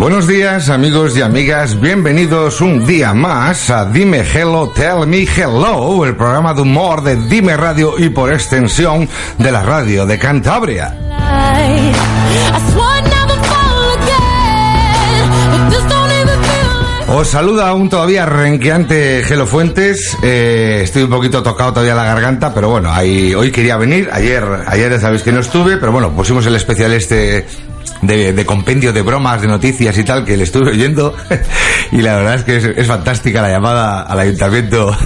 [0.00, 6.06] Buenos días amigos y amigas, bienvenidos un día más a Dime Hello, Tell Me Hello,
[6.06, 9.06] el programa de humor de Dime Radio y por extensión
[9.36, 10.96] de la radio de Cantabria.
[17.08, 22.54] Os saluda un todavía renqueante Gelo Fuentes, eh, estoy un poquito tocado todavía la garganta,
[22.54, 26.10] pero bueno, ahí, hoy quería venir, ayer, ayer ya sabéis que no estuve, pero bueno,
[26.12, 27.46] pusimos el especial este
[28.02, 31.14] de, compendio de bromas, de noticias y tal, que le estuve oyendo,
[31.92, 34.96] y la verdad es que es, es fantástica la llamada al ayuntamiento,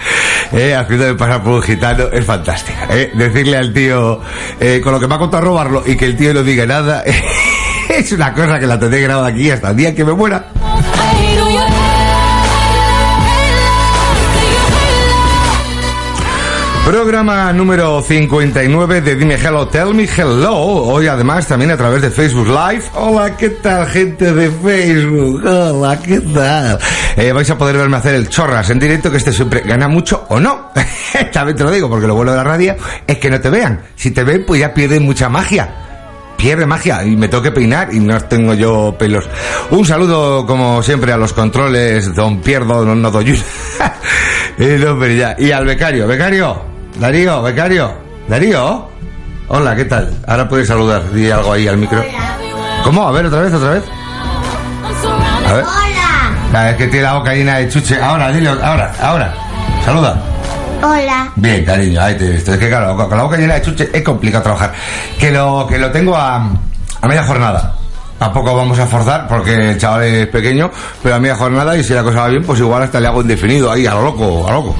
[0.52, 4.20] eh, haciéndome pasar por un gitano, es fantástica, eh, decirle al tío,
[4.58, 7.04] eh, con lo que me ha contado robarlo, y que el tío no diga nada,
[7.88, 10.59] es una cosa que la tendré grabada aquí hasta el día que me muera.
[16.90, 20.56] Programa número 59 de Dime Hello, Tell Me Hello.
[20.56, 22.82] Hoy además también a través de Facebook Live.
[22.94, 25.40] Hola, ¿qué tal gente de Facebook?
[25.46, 26.80] Hola, ¿qué tal?
[27.16, 30.26] Eh, vais a poder verme hacer el chorras en directo, que este siempre gana mucho
[30.30, 30.72] o no.
[31.32, 32.74] también te lo digo, porque lo bueno de la radio
[33.06, 33.82] es que no te vean.
[33.94, 35.72] Si te ven, pues ya pierden mucha magia
[36.36, 39.28] pierde magia y me tengo que peinar y no tengo yo pelos.
[39.70, 43.38] Un saludo, como siempre, a los controles, don Pierdo, Nodoyun.
[44.58, 45.36] el hombre ya.
[45.38, 46.06] Y al becario.
[46.06, 47.92] Becario, Darío, becario,
[48.28, 48.88] Darío.
[49.48, 50.12] Hola, ¿qué tal?
[50.26, 52.04] Ahora puedes saludar, di algo ahí al micro.
[52.84, 53.08] ¿Cómo?
[53.08, 53.84] A ver, otra vez, otra vez.
[55.46, 55.64] A ver.
[56.52, 58.00] Ah, es que tiene la boca llena de chuche.
[58.00, 59.34] Ahora, dile, ahora, ahora.
[59.84, 60.20] Saluda.
[60.82, 61.30] Hola.
[61.36, 62.52] Bien, cariño, ahí te he visto.
[62.52, 64.72] Es que claro, con la boca llena de chuche es complicado trabajar.
[65.18, 66.36] Que lo, que lo tengo a,
[67.00, 67.74] a media jornada.
[68.18, 70.70] Tampoco vamos a forzar porque el chaval es pequeño,
[71.02, 73.22] pero a media jornada y si la cosa va bien, pues igual hasta le hago
[73.22, 74.76] indefinido ahí, a lo loco, a lo loco.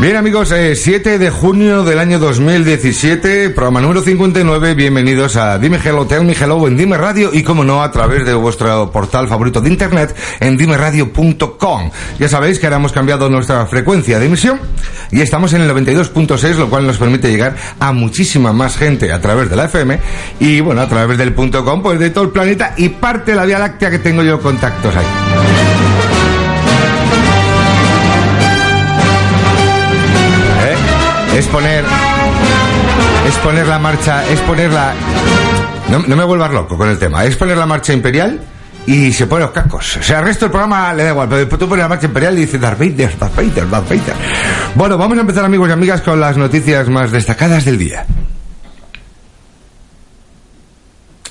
[0.00, 5.78] Bien amigos, eh, 7 de junio del año 2017, programa número 59, bienvenidos a Dime
[5.84, 9.28] Hello, Tell Me Hello en Dime Radio y como no a través de vuestro portal
[9.28, 11.90] favorito de internet en dimeradio.com.
[12.18, 14.58] Ya sabéis que ahora hemos cambiado nuestra frecuencia de emisión
[15.10, 19.20] y estamos en el 92.6, lo cual nos permite llegar a muchísima más gente a
[19.20, 20.00] través de la FM
[20.40, 23.36] y bueno, a través del punto .com, pues de todo el planeta y parte de
[23.36, 26.19] la Vía Láctea que tengo yo contactos ahí.
[31.40, 31.82] Es poner.
[33.26, 34.28] Es poner la marcha.
[34.28, 34.92] Es poner la.
[35.88, 37.24] No, no me vuelvas loco con el tema.
[37.24, 38.38] Es poner la marcha imperial
[38.84, 39.96] y se pone los cascos.
[39.96, 42.36] O sea, el resto del programa le da igual, pero tú pones la marcha imperial
[42.36, 44.14] y dices Darth Vader, Darth Vader, Darth Vader.
[44.74, 48.04] Bueno, vamos a empezar, amigos y amigas, con las noticias más destacadas del día.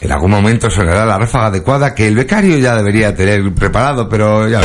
[0.02, 4.50] En algún momento sonará la ráfaga adecuada que el becario ya debería tener preparado, pero
[4.50, 4.62] ya.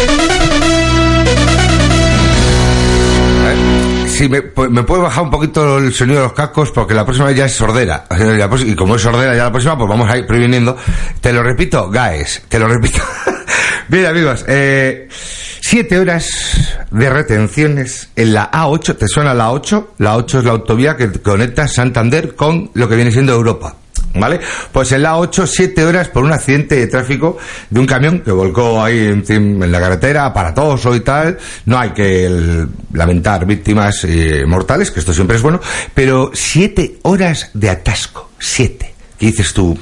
[4.17, 7.33] Si me, pues, me bajar un poquito el sonido de los cascos porque la próxima
[7.33, 8.05] ya es sordera.
[8.09, 10.77] Próxima- Y como es sordera ya la próxima, pues vamos a ir previniendo.
[11.21, 12.99] Te lo repito, guys, te lo repito.
[13.89, 15.09] Bien, amigos, eh,
[15.61, 16.29] siete horas
[16.91, 18.97] de retenciones en la A8.
[18.97, 19.95] ¿Te suena la 8?
[19.99, 23.75] La 8 es la autovía que conecta Santander con lo que viene siendo Europa.
[24.15, 24.39] ¿Vale?
[24.71, 27.37] Pues en la 8, siete horas por un accidente de tráfico
[27.69, 31.37] de un camión que volcó ahí en, en la carretera, aparatoso y tal.
[31.67, 35.61] No hay que lamentar víctimas eh, mortales, que esto siempre es bueno,
[35.93, 38.31] pero siete horas de atasco.
[38.39, 38.95] Siete.
[39.19, 39.77] ¿Qué dices tú?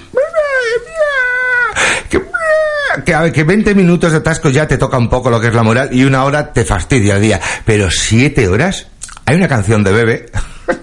[3.04, 5.62] Que, que 20 minutos de atasco ya te toca un poco lo que es la
[5.62, 7.40] moral y una hora te fastidia el día.
[7.64, 8.86] Pero siete horas.
[9.24, 10.26] Hay una canción de Bebe.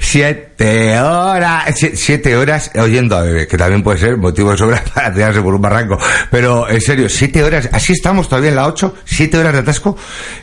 [0.00, 4.82] Siete horas, si- siete horas oyendo a Bebe, que también puede ser motivo de sobra
[4.94, 5.98] para tirarse por un barranco.
[6.30, 9.96] Pero en serio, siete horas, así estamos todavía en la ocho, siete horas de atasco.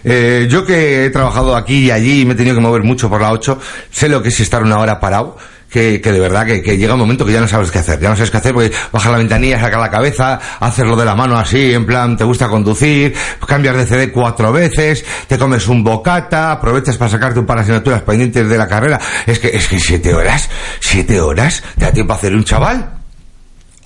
[0.03, 3.09] Eh, yo que he trabajado aquí y allí y me he tenido que mover mucho
[3.09, 3.59] por la ocho,
[3.91, 5.37] sé lo que es estar una hora parado.
[5.75, 8.07] Que, que de verdad que, llega un momento que ya no sabes qué hacer, ya
[8.07, 11.15] no sabes qué hacer porque bajas la ventanilla, sacas la cabeza, haces lo de la
[11.15, 13.13] mano así, en plan, te gusta conducir,
[13.45, 17.63] cambias de CD cuatro veces, te comes un bocata, aprovechas para sacarte un par de
[17.63, 19.01] asignaturas pendientes de la carrera.
[19.25, 20.49] Es que, es que siete horas,
[20.79, 22.94] siete horas, ¿te da tiempo a hacer un chaval?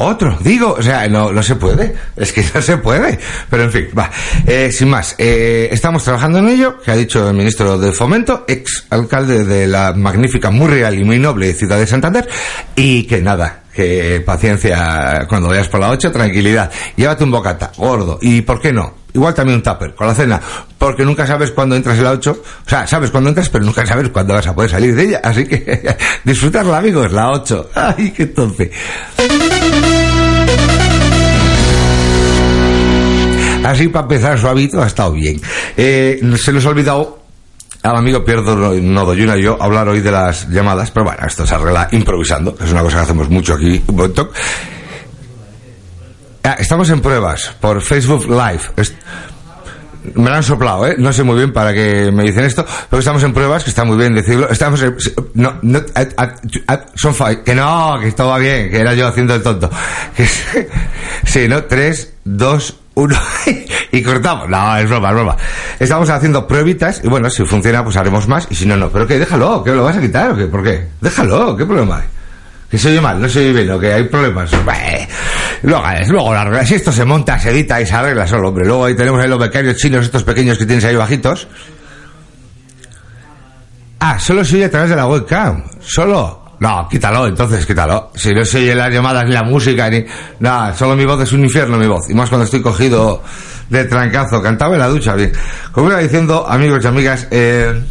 [0.02, 3.20] Otro, digo, o sea, no, no se puede, es que no se puede.
[3.50, 4.10] Pero en fin, va.
[4.48, 8.46] Eh, sin más, eh, estamos trabajando en ello, que ha dicho el ministro de Fomento,
[8.48, 12.30] ex alcalde de la magnífica, muy real y muy noble ciudad de Santander,
[12.78, 16.72] y que nada, que paciencia cuando vayas por la 8, tranquilidad.
[16.96, 19.00] Llévate un bocata, gordo, y ¿por qué no?
[19.14, 20.40] Igual también un tupper con la cena,
[20.78, 23.86] porque nunca sabes cuándo entras en la 8, o sea, sabes cuándo entras, pero nunca
[23.86, 27.70] sabes cuándo vas a poder salir de ella, así que disfrutarla amigos, la 8.
[27.74, 28.72] Ay, qué tonce.
[33.64, 35.40] Así para empezar suavito ha estado bien.
[35.76, 37.19] Eh, se nos ha olvidado
[37.84, 41.56] al amigo Pierdo Nodoyuna y yo hablar hoy de las llamadas, pero bueno, esto se
[41.56, 43.82] arregla improvisando, es una cosa que hacemos mucho aquí.
[46.44, 48.62] Ah, estamos en pruebas por Facebook Live.
[50.16, 50.96] Me lo han soplado, ¿eh?
[50.98, 53.84] No sé muy bien para qué me dicen esto, pero estamos en pruebas, que está
[53.84, 54.50] muy bien decirlo.
[54.50, 54.96] Estamos en...
[55.34, 57.44] No, no, a- a- a- son five.
[57.44, 59.70] Que no, que esto va bien, que era yo haciendo el tonto.
[60.16, 60.26] Que,
[61.26, 61.64] sí, ¿no?
[61.66, 63.18] Tres, dos, uno,
[63.92, 64.50] y cortamos.
[64.50, 65.38] No, es broma, es broma.
[65.80, 68.90] Estamos haciendo pruebitas, y bueno, si funciona, pues haremos más, y si no, no.
[68.90, 70.88] Pero que déjalo, que lo vas a quitar, o qué, ¿por qué?
[71.02, 72.08] Déjalo, ¿qué problema hay?
[72.70, 74.52] Que se oye mal, no se oye bien, o que hay problemas.
[74.64, 74.76] Bah,
[75.64, 76.68] Luego, luego arreglas.
[76.68, 78.66] Si esto se monta, se edita y se arregla solo, hombre.
[78.66, 81.48] Luego ahí tenemos ahí los becarios chinos, estos pequeños que tienes ahí bajitos.
[84.00, 85.64] Ah, solo se oye a través de la webcam.
[85.82, 86.39] Solo.
[86.60, 88.12] No, quítalo, entonces quítalo.
[88.16, 90.04] Si no se oye las llamadas ni la música ni.
[90.40, 92.10] Nada, solo mi voz es un infierno, mi voz.
[92.10, 93.24] Y más cuando estoy cogido
[93.70, 94.42] de trancazo.
[94.42, 95.32] Cantaba en la ducha, bien.
[95.72, 97.82] Como iba diciendo, amigos y amigas, eh.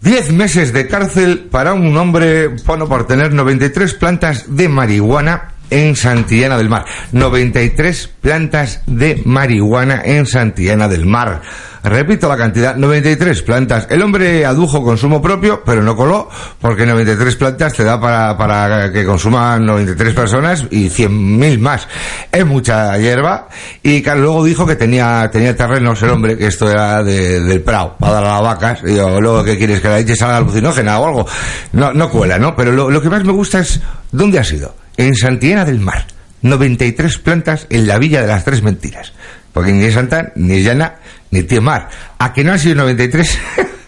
[0.00, 5.96] Diez meses de cárcel para un hombre, bueno, por tener 93 plantas de marihuana en
[5.96, 6.84] Santillana del Mar.
[7.12, 11.40] 93 plantas de marihuana en Santillana del Mar.
[11.84, 13.86] Repito la cantidad, 93 plantas.
[13.88, 16.28] El hombre adujo consumo propio, pero no coló,
[16.60, 21.86] porque 93 plantas te da para, para que consuman 93 personas y 100.000 más.
[22.32, 23.48] Es mucha hierba.
[23.82, 27.96] Y luego dijo que tenía, tenía terrenos el hombre, que esto era de- del Prado,
[27.98, 28.80] para dar a las vacas.
[28.84, 29.80] Y luego, ¿qué quieres?
[29.80, 31.26] Que la leche salga alucinógena o algo.
[31.72, 32.56] No, no cuela, ¿no?
[32.56, 33.80] Pero lo, lo que más me gusta es,
[34.10, 34.74] ¿dónde ha sido?
[34.98, 36.04] En Santillana del Mar.
[36.42, 39.12] 93 plantas en la Villa de las Tres Mentiras.
[39.52, 40.96] Porque ni es Santa, ni es Llana,
[41.30, 41.88] ni Tío Mar.
[42.18, 43.38] ¿A que no han sido 93?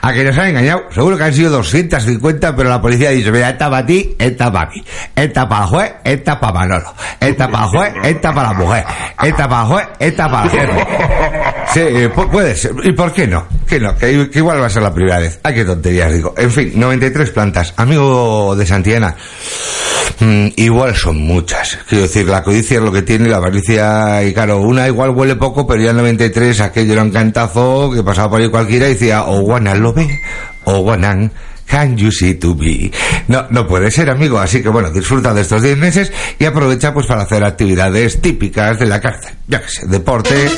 [0.00, 0.82] ¿A que nos han engañado?
[0.92, 4.50] Seguro que han sido 250, pero la policía ha dicho, mira, esta para ti, esta
[4.52, 4.82] para mí.
[5.14, 6.94] Esta para el juez, esta para Manolo.
[7.20, 8.84] Esta para el juez, esta para la mujer.
[9.22, 10.86] Esta para el juez, esta para el jefe.
[11.74, 12.72] Sí, eh, pu- puede ser.
[12.84, 13.46] ¿Y por qué no?
[13.66, 15.38] Que no, que, igual va a ser la primera vez.
[15.42, 16.32] Ay, qué tonterías, digo.
[16.38, 17.74] En fin, 93 plantas.
[17.76, 19.14] Amigo de Santillana.
[20.20, 21.78] Mm, igual son muchas.
[21.88, 25.36] Quiero decir, la codicia es lo que tiene, la avaricia, y claro, una igual huele
[25.36, 28.94] poco, pero ya en 93 aquello era un cantazo que pasaba por ahí cualquiera y
[28.94, 30.20] decía, o wanna
[30.64, 31.30] o wanna
[31.66, 32.90] can you see to be.
[33.28, 36.94] No, no puede ser, amigo, así que bueno, disfruta de estos 10 meses y aprovecha
[36.94, 39.34] pues para hacer actividades típicas de la cárcel.
[39.46, 40.48] Ya que sé, deporte.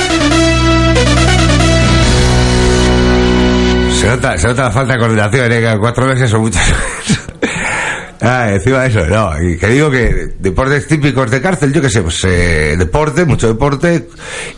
[4.00, 5.76] Se nota, se nota la falta de coordinación, ¿eh?
[5.78, 6.62] Cuatro meses son muchas.
[8.22, 9.42] Ah, encima de eso, no.
[9.42, 13.48] Y que digo que deportes típicos de cárcel, yo qué sé, pues eh, deporte, mucho
[13.48, 14.08] deporte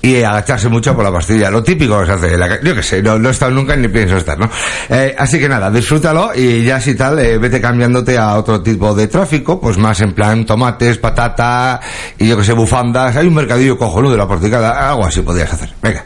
[0.00, 1.50] y agacharse mucho por la pastilla.
[1.50, 3.88] Lo típico que se hace, la yo qué sé, no, no he estado nunca ni
[3.88, 4.50] pienso estar, ¿no?
[4.88, 8.94] Eh, así que nada, disfrútalo y ya si tal, eh, vete cambiándote a otro tipo
[8.94, 11.80] de tráfico, pues más en plan tomates, patata
[12.18, 13.16] y yo qué sé, bufandas.
[13.16, 15.72] Hay un mercadillo cojonudo de la porticada, algo así podrías hacer.
[15.80, 16.04] Venga.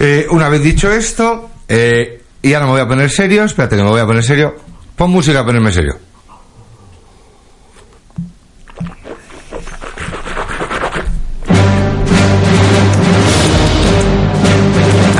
[0.00, 3.82] Eh, una vez dicho esto, eh, y ahora me voy a poner serio, espérate que
[3.82, 4.54] me voy a poner serio.
[4.94, 5.96] Pon música a ponerme serio.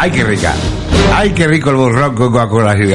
[0.00, 0.54] ¡Ay, qué rica!
[1.14, 2.86] ¡Ay, qué rico el borrón con Coca-Cola y!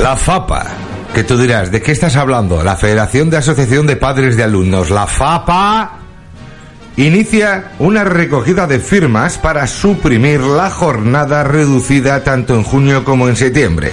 [0.00, 0.66] La FAPA,
[1.14, 2.64] que tú dirás, ¿de qué estás hablando?
[2.64, 4.88] La Federación de Asociación de Padres de Alumnos.
[4.90, 6.05] La FAPA
[6.96, 13.36] inicia una recogida de firmas para suprimir la jornada reducida tanto en junio como en
[13.36, 13.92] septiembre.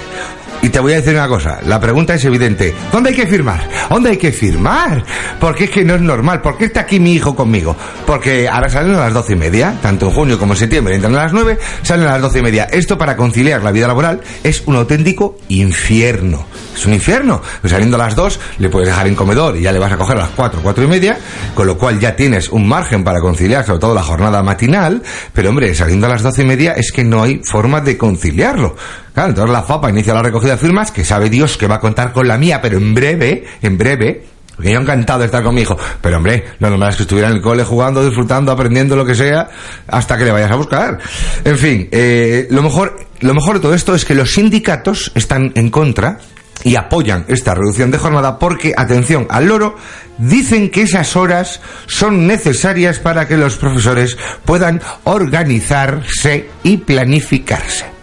[0.64, 2.74] Y te voy a decir una cosa, la pregunta es evidente.
[2.90, 3.68] ¿Dónde hay que firmar?
[3.90, 5.04] ¿Dónde hay que firmar?
[5.38, 6.40] Porque es que no es normal.
[6.40, 7.76] ¿Por qué está aquí mi hijo conmigo?
[8.06, 11.14] Porque ahora salen a las doce y media, tanto en junio como en septiembre, entran
[11.16, 12.64] a las nueve, salen a las doce y media.
[12.72, 16.46] Esto para conciliar la vida laboral es un auténtico infierno.
[16.74, 17.42] Es un infierno.
[17.62, 20.16] Saliendo a las dos, le puedes dejar en comedor y ya le vas a coger
[20.16, 21.18] a las cuatro, cuatro y media,
[21.54, 25.02] con lo cual ya tienes un margen para conciliar, sobre todo la jornada matinal.
[25.34, 28.76] Pero hombre, saliendo a las doce y media es que no hay forma de conciliarlo.
[29.14, 31.80] Claro, entonces la FAPA inicia la recogida de firmas, que sabe Dios que va a
[31.80, 34.24] contar con la mía, pero en breve, en breve,
[34.56, 35.76] porque yo encantado de estar con mi hijo.
[36.00, 39.14] Pero hombre, lo normal es que estuviera en el cole jugando, disfrutando, aprendiendo lo que
[39.14, 39.48] sea,
[39.86, 40.98] hasta que le vayas a buscar.
[41.44, 45.52] En fin, eh, lo mejor, lo mejor de todo esto es que los sindicatos están
[45.54, 46.18] en contra
[46.64, 49.76] y apoyan esta reducción de jornada porque, atención al loro,
[50.18, 57.93] dicen que esas horas son necesarias para que los profesores puedan organizarse y planificarse.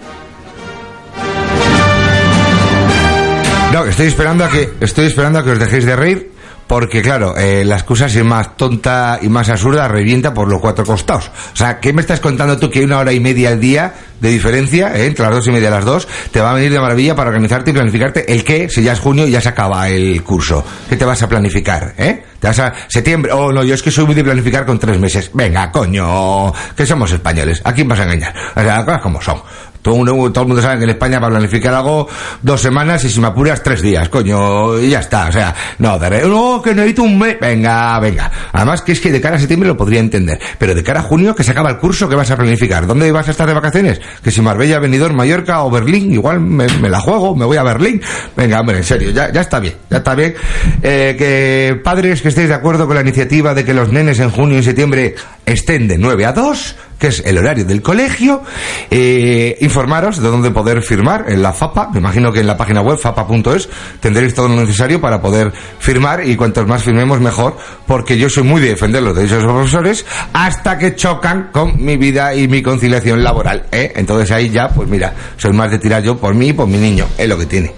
[3.71, 6.31] No, estoy esperando a que estoy esperando a que os dejéis de reír
[6.71, 10.85] porque claro, eh, la excusa es más tonta y más absurda revienta por los cuatro
[10.85, 11.29] costados.
[11.53, 13.93] O sea, ¿qué me estás contando tú que hay una hora y media al día
[14.21, 16.71] de diferencia eh, entre las dos y media y las dos te va a venir
[16.71, 19.49] de maravilla para organizarte y planificarte el qué si ya es junio y ya se
[19.49, 20.63] acaba el curso?
[20.87, 21.93] ¿Qué te vas a planificar?
[21.97, 22.23] ¿Eh?
[22.39, 23.33] ¿Te vas a septiembre?
[23.33, 25.29] Oh, no, yo es que soy muy de planificar con tres meses.
[25.33, 27.61] Venga, coño, que somos españoles.
[27.65, 28.33] ¿A quién vas a engañar?
[28.55, 29.41] O sea, cosas como son.
[29.81, 32.07] Todo, todo el mundo sabe que en España para planificar algo
[32.41, 35.27] dos semanas y si me apuras tres días, coño, y ya está.
[35.27, 37.37] O sea, no, no, que necesito un mes.
[37.39, 38.31] Venga, venga.
[38.51, 40.39] Además que es que de cara a septiembre lo podría entender.
[40.57, 42.85] Pero de cara a junio, que se acaba el curso, ¿qué vas a planificar?
[42.85, 44.01] ¿Dónde vas a estar de vacaciones?
[44.23, 48.01] Que si Marbella, Benidorm, Mallorca o Berlín, igual me, la juego, me voy a Berlín.
[48.35, 50.35] Venga, hombre, en serio, ya, ya está bien, ya está bien.
[50.81, 54.29] Eh, que padres que estéis de acuerdo con la iniciativa de que los nenes en
[54.29, 58.43] junio y septiembre estén de 9 a 2, que es el horario del colegio.
[58.91, 61.89] Eh, informaros de dónde poder firmar en la FAPA.
[61.89, 63.67] Me imagino que en la página web fapa.es
[63.99, 68.43] tendréis todo lo necesario para poder firmar y cuantos más firmemos mejor, porque yo soy
[68.43, 72.47] muy de defender los derechos de los profesores hasta que chocan con mi vida y
[72.47, 73.65] mi conciliación laboral.
[73.71, 73.93] ¿eh?
[73.95, 76.77] Entonces ahí ya, pues mira, soy más de tirar yo por mí y por mi
[76.77, 77.07] niño.
[77.17, 77.73] Es lo que tiene.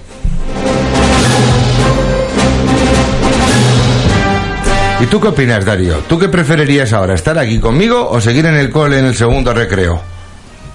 [5.03, 5.97] ¿Y tú qué opinas, Darío?
[6.07, 9.53] ¿Tú qué preferirías ahora, estar aquí conmigo o seguir en el cole en el segundo
[9.53, 10.01] recreo?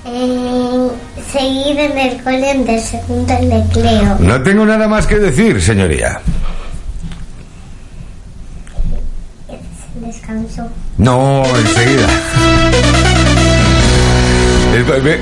[0.05, 0.89] Eh,
[1.33, 4.19] seguir en el cole en el segundo recreo.
[4.21, 6.21] No tengo nada más que decir, señoría.
[9.49, 10.69] Es descanso.
[10.99, 12.09] No, enseguida.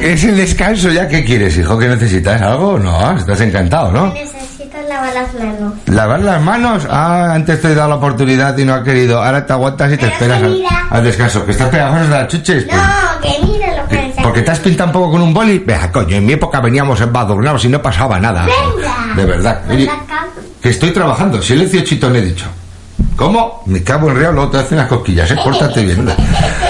[0.02, 1.06] Es el descanso ya.
[1.06, 1.78] ¿Qué quieres, hijo?
[1.78, 2.76] ¿Que necesitas algo?
[2.76, 4.12] No, estás encantado, ¿no?
[4.96, 5.72] Lavar las manos.
[5.86, 6.86] ¿Lavar las manos?
[6.90, 9.22] Ah, antes te he dado la oportunidad y no ha querido.
[9.22, 11.44] Ahora te aguantas y te Pero esperas al, al descanso.
[11.44, 12.64] ¿Que estás pegajoso de las chuches?
[12.64, 15.58] Pues, No, que mira lo que ¿Porque te has pintado un poco con un boli?
[15.58, 18.46] Vea, coño, en mi época veníamos embadurnados y no pasaba nada.
[18.46, 19.14] Venga.
[19.14, 19.62] De verdad.
[19.70, 20.28] Oye, cama.
[20.62, 21.42] que estoy trabajando.
[21.42, 22.46] Silencio chitón he dicho.
[23.16, 23.62] ¿Cómo?
[23.66, 25.36] Me cago en real, luego te hacen unas cosquillas, ¿eh?
[25.42, 26.06] Pórtate bien.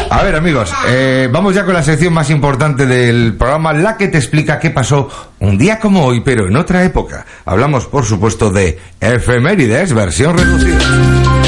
[0.08, 4.08] A ver, amigos, eh, vamos ya con la sección más importante del programa, la que
[4.08, 5.08] te explica qué pasó
[5.40, 7.26] un día como hoy, pero en otra época.
[7.44, 11.45] Hablamos, por supuesto, de efemérides, versión reducida.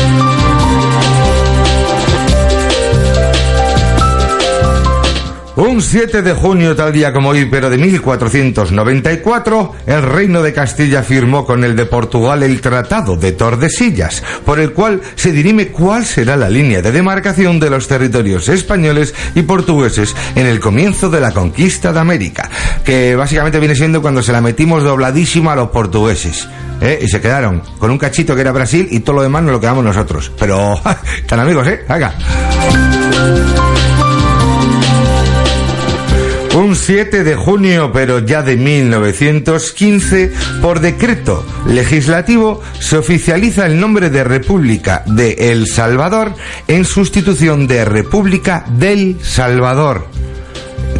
[5.78, 11.04] Un 7 de junio, tal día como hoy, pero de 1494, el reino de Castilla
[11.04, 16.04] firmó con el de Portugal el Tratado de Tordesillas, por el cual se dirime cuál
[16.04, 21.20] será la línea de demarcación de los territorios españoles y portugueses en el comienzo de
[21.20, 22.50] la conquista de América,
[22.84, 26.48] que básicamente viene siendo cuando se la metimos dobladísima a los portugueses.
[26.80, 26.98] ¿eh?
[27.02, 29.60] Y se quedaron con un cachito que era Brasil y todo lo demás nos lo
[29.60, 30.32] quedamos nosotros.
[30.40, 30.80] Pero,
[31.28, 31.84] tan amigos, ¿eh?
[31.88, 32.16] Venga.
[36.68, 44.10] Un 7 de junio, pero ya de 1915, por decreto legislativo, se oficializa el nombre
[44.10, 46.34] de República de El Salvador
[46.66, 50.08] en sustitución de República del Salvador.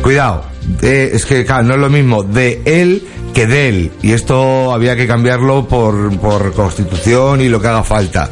[0.00, 0.46] Cuidado,
[0.80, 3.92] eh, es que no es lo mismo de él que de él.
[4.00, 8.30] Y esto había que cambiarlo por, por constitución y lo que haga falta.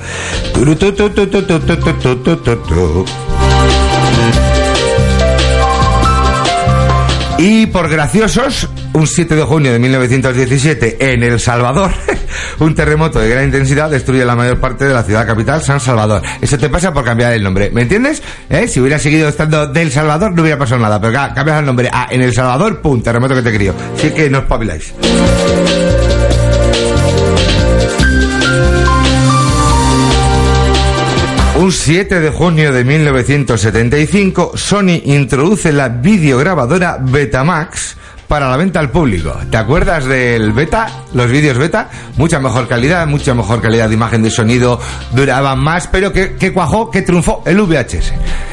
[7.38, 11.90] Y por graciosos, un 7 de junio de 1917 en El Salvador,
[12.60, 16.22] un terremoto de gran intensidad destruye la mayor parte de la ciudad capital, San Salvador.
[16.40, 18.22] Eso te pasa por cambiar el nombre, ¿me entiendes?
[18.48, 18.66] ¿Eh?
[18.68, 22.08] Si hubiera seguido estando del Salvador no hubiera pasado nada, pero cambias el nombre a
[22.10, 23.74] En El Salvador, pum, terremoto que te crío.
[23.96, 26.25] Así que no os.
[31.66, 37.96] Un 7 de junio de 1975, Sony introduce la videograbadora Betamax
[38.28, 39.36] para la venta al público.
[39.50, 40.86] ¿Te acuerdas del beta?
[41.12, 44.78] Los vídeos beta, mucha mejor calidad, mucha mejor calidad de imagen de sonido,
[45.10, 48.12] duraban más, pero que, cuajó, que triunfó el VHS.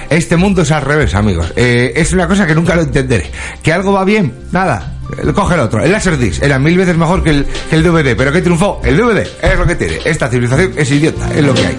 [0.09, 1.53] Este mundo es al revés, amigos.
[1.55, 3.29] Eh, es una cosa que nunca lo entenderé.
[3.61, 4.33] ¿Que algo va bien?
[4.51, 4.91] Nada.
[5.33, 5.83] Coge el otro.
[5.83, 8.97] El Laserdisc era mil veces mejor que el, que el DVD, pero que triunfó el
[8.97, 9.27] DVD.
[9.41, 9.99] Es lo que tiene.
[10.05, 11.77] Esta civilización es idiota, es lo que hay.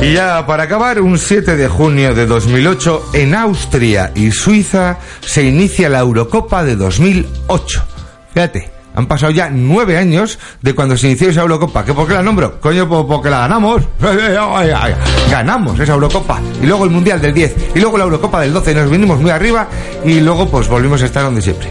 [0.00, 5.42] Y ya para acabar, un 7 de junio de 2008, en Austria y Suiza se
[5.42, 7.84] inicia la Eurocopa de 2008.
[8.32, 11.84] Fíjate, han pasado ya nueve años de cuando se inició esa Eurocopa.
[11.84, 12.60] ¿Qué por qué la nombro?
[12.60, 13.82] Coño, porque la ganamos.
[15.30, 16.40] Ganamos esa Eurocopa.
[16.60, 17.56] Y luego el Mundial del 10.
[17.76, 18.74] Y luego la Eurocopa del 12.
[18.74, 19.68] Nos vinimos muy arriba.
[20.04, 21.68] Y luego pues volvimos a estar donde siempre.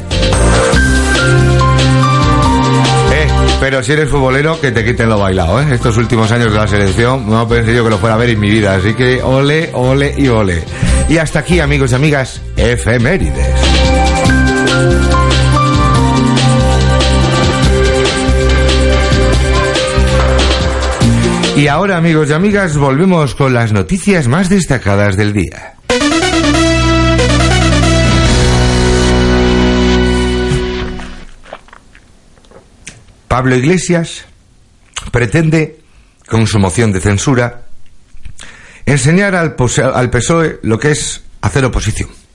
[3.59, 5.65] Pero si eres futbolero, que te quiten lo bailado, ¿eh?
[5.71, 8.39] Estos últimos años de la selección, no pensé yo que lo fuera a ver en
[8.39, 8.75] mi vida.
[8.75, 10.63] Así que ole, ole y ole.
[11.09, 13.49] Y hasta aquí, amigos y amigas, efemérides.
[21.57, 25.73] Y ahora, amigos y amigas, volvemos con las noticias más destacadas del día.
[33.27, 34.25] Pablo Iglesias
[35.11, 35.79] pretende,
[36.27, 37.63] con su moción de censura,
[38.85, 42.26] enseñar al, PSOE lo que es hacer oposición.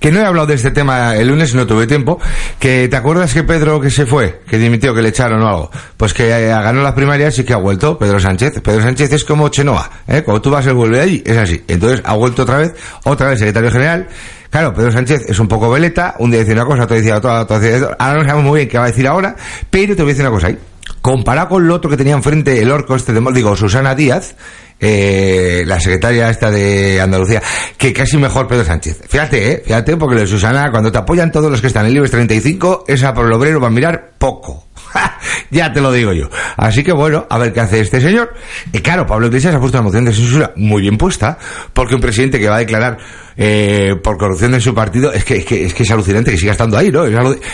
[0.00, 2.18] Que no he hablado de este tema el lunes, no tuve tiempo.
[2.58, 5.70] Que te acuerdas que Pedro que se fue, que dimitió, que le echaron o algo.
[5.96, 8.60] Pues que eh, ganó las primarias y que ha vuelto Pedro Sánchez.
[8.62, 10.22] Pedro Sánchez es como Chenoa, ¿eh?
[10.22, 11.62] Cuando tú vas, él vuelve allí, es así.
[11.68, 14.08] Entonces ha vuelto otra vez, otra vez secretario general
[14.50, 17.42] Claro, Pedro Sánchez es un poco veleta, un día dice una cosa, otro dice otra,
[17.42, 17.96] otro dice otra.
[18.00, 19.36] Ahora no sabemos muy bien qué va a decir ahora,
[19.70, 20.58] pero te voy a decir una cosa ahí.
[21.00, 24.34] Comparado con lo otro que tenía enfrente el orco este de digo, Susana Díaz,
[24.80, 27.42] eh, la secretaria esta de Andalucía,
[27.76, 29.02] que casi mejor Pedro Sánchez.
[29.08, 31.92] Fíjate, eh, fíjate, porque lo de Susana, cuando te apoyan todos los que están en
[31.92, 34.69] el IBEX 35, esa por el obrero va a mirar poco.
[35.50, 36.28] ya te lo digo yo.
[36.56, 38.34] Así que bueno, a ver qué hace este señor.
[38.72, 41.38] Y claro, Pablo Iglesias ha puesto una moción de censura muy bien puesta,
[41.72, 42.98] porque un presidente que va a declarar
[43.36, 46.36] eh, por corrupción en su partido, es que, es que, es que es alucinante que
[46.36, 47.04] siga estando ahí, ¿no?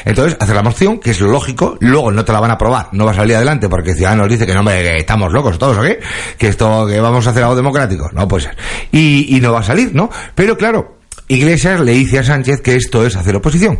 [0.04, 2.88] Entonces, hace la moción, que es lo lógico, luego no te la van a aprobar,
[2.92, 5.82] no va a salir adelante porque Ciudadanos dice que no, que estamos locos todos, ¿o
[5.82, 6.00] qué?
[6.38, 8.56] Que esto, que vamos a hacer algo democrático, no puede ser.
[8.90, 10.10] Y, y no va a salir, ¿no?
[10.34, 10.95] Pero claro,
[11.28, 13.78] Iglesias le dice a Sánchez que esto es hacer oposición.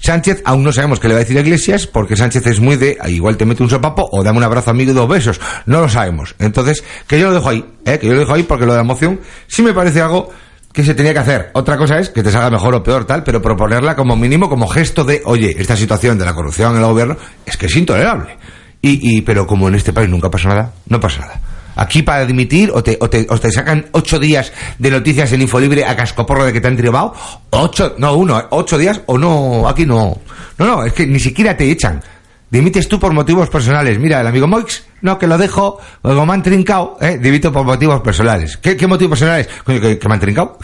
[0.00, 2.76] Sánchez aún no sabemos qué le va a decir a Iglesias porque Sánchez es muy
[2.76, 5.40] de igual te mete un sopapo o dame un abrazo amigo y dos besos.
[5.66, 6.34] No lo sabemos.
[6.40, 7.98] Entonces, que yo lo dejo ahí, ¿eh?
[7.98, 10.30] que yo lo dejo ahí porque lo de la moción sí me parece algo
[10.72, 11.50] que se tenía que hacer.
[11.54, 14.66] Otra cosa es que te salga mejor o peor tal, pero proponerla como mínimo como
[14.66, 18.36] gesto de, oye, esta situación de la corrupción en el gobierno es que es intolerable.
[18.82, 21.40] Y, y pero como en este país nunca pasa nada, no pasa nada.
[21.78, 25.42] Aquí para dimitir o te, o te, o te sacan ocho días de noticias en
[25.42, 27.14] Infolibre a cascoporro de que te han tribado.
[27.50, 30.18] Ocho, no, uno, ocho días o no, aquí no.
[30.58, 32.02] No, no, es que ni siquiera te echan.
[32.50, 33.96] Dimites tú por motivos personales.
[34.00, 37.64] Mira, el amigo Moix, no, que lo dejo, como me han trincado, eh, dimito por
[37.64, 38.56] motivos personales.
[38.56, 39.48] ¿Qué, qué motivos personales?
[39.62, 40.58] Coño, que, me han trincado.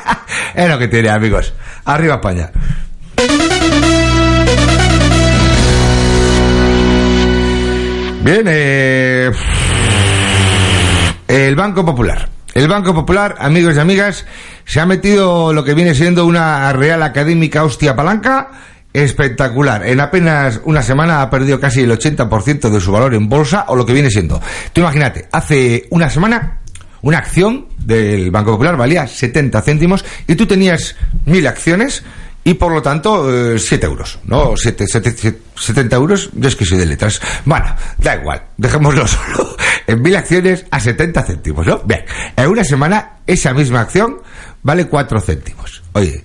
[0.54, 1.52] es lo que tiene, amigos.
[1.84, 2.50] Arriba España.
[8.24, 9.30] Bien, eh,
[11.28, 12.28] el Banco Popular.
[12.54, 14.26] El Banco Popular, amigos y amigas,
[14.64, 18.50] se ha metido lo que viene siendo una Real Académica hostia palanca
[18.92, 19.86] espectacular.
[19.86, 23.76] En apenas una semana ha perdido casi el 80% de su valor en bolsa o
[23.76, 24.40] lo que viene siendo.
[24.72, 26.60] Tú imagínate, hace una semana
[27.02, 32.02] una acción del Banco Popular valía 70 céntimos y tú tenías mil acciones
[32.44, 34.54] y por lo tanto 7 eh, euros, ¿no?
[34.56, 37.20] 7, 70 euros, yo es que soy de letras.
[37.44, 39.56] Bueno, da igual, dejémoslo solo.
[39.86, 41.80] En mil acciones a 70 céntimos, ¿no?
[41.84, 42.04] Bien,
[42.36, 44.18] en una semana esa misma acción
[44.62, 45.82] vale 4 céntimos.
[45.92, 46.24] Oye,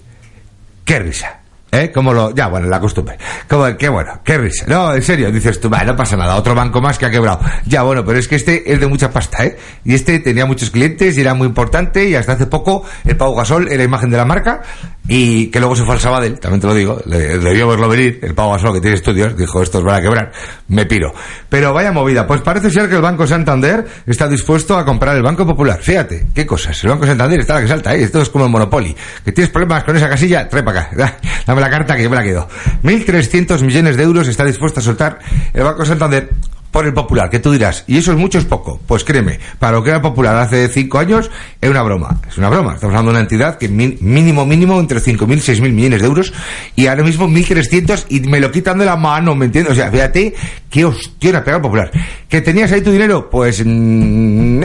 [0.84, 1.39] qué risa.
[1.72, 1.92] ¿Eh?
[1.92, 2.34] Como lo...
[2.34, 3.18] Ya, bueno, la costumbre.
[3.48, 4.66] Como, qué bueno, qué risa.
[4.68, 7.40] No, en serio, dices tú, no pasa nada, otro banco más que ha quebrado.
[7.66, 9.58] Ya, bueno, pero es que este es de mucha pasta, ¿eh?
[9.84, 13.36] Y este tenía muchos clientes y era muy importante y hasta hace poco el Pau
[13.36, 14.62] Gasol era imagen de la marca
[15.08, 18.20] y que luego se fue al Sabadell, también te lo digo, le, debió verlo venir,
[18.22, 20.32] el Pau Gasol que tiene estudios, dijo, estos van a quebrar,
[20.68, 21.14] me piro.
[21.50, 25.24] Pero vaya movida, pues parece ser que el Banco Santander está dispuesto a comprar el
[25.24, 25.80] Banco Popular.
[25.82, 28.04] Fíjate, qué cosas, el Banco Santander está la que salta, ¿eh?
[28.04, 28.96] Esto es como el Monopoly.
[29.26, 31.18] Que tienes problemas con esa casilla, trae para acá.
[31.60, 32.48] la carta que yo me la quedo.
[32.84, 35.20] 1.300 millones de euros está dispuesto a soltar
[35.54, 36.30] el Banco Santander
[36.72, 38.80] por el popular, que tú dirás, ¿y eso es mucho es poco?
[38.86, 42.50] Pues créeme, para lo que era popular hace cinco años, es una broma, es una
[42.50, 42.76] broma.
[42.76, 46.34] Estamos hablando de una entidad que mínimo, mínimo, entre 5.000 y 6.000 millones de euros,
[46.76, 49.74] y ahora mismo 1.300 y me lo quitan de la mano, ¿me entiendes?
[49.74, 50.36] O sea, fíjate,
[50.70, 51.92] qué hostia pega el popular.
[52.28, 53.30] ¿Que tenías ahí tu dinero?
[53.30, 54.62] Pues, mm,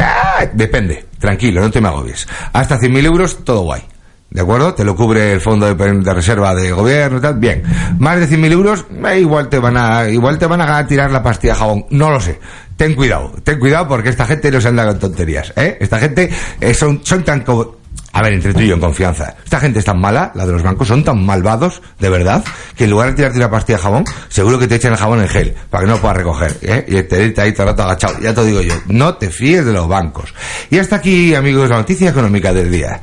[0.52, 2.26] depende, tranquilo, no te me agobies.
[2.52, 3.93] Hasta 100.000 euros, todo guay.
[4.34, 4.74] ¿De acuerdo?
[4.74, 7.38] Te lo cubre el fondo de, reserva de gobierno y tal.
[7.38, 7.62] Bien.
[8.00, 11.22] Más de 100.000 euros, eh, igual te van a, igual te van a tirar la
[11.22, 11.86] pastilla de jabón.
[11.90, 12.40] No lo sé.
[12.76, 15.78] Ten cuidado, ten cuidado porque esta gente no se anda con tonterías, ¿eh?
[15.80, 16.28] Esta gente
[16.60, 17.44] eh, son, son tan
[18.14, 19.34] a ver, entre tú y yo en confianza.
[19.42, 22.44] Esta gente es tan mala, la de los bancos, son tan malvados, de verdad,
[22.76, 25.20] que en lugar de tirarte una pastilla de jabón, seguro que te echan el jabón
[25.20, 26.84] en gel, para que no puedas recoger, ¿eh?
[26.86, 28.20] Y te ahí todo el rato agachado.
[28.20, 30.32] Ya te digo yo, no te fíes de los bancos.
[30.70, 33.00] Y hasta aquí, amigos, la noticia económica del día.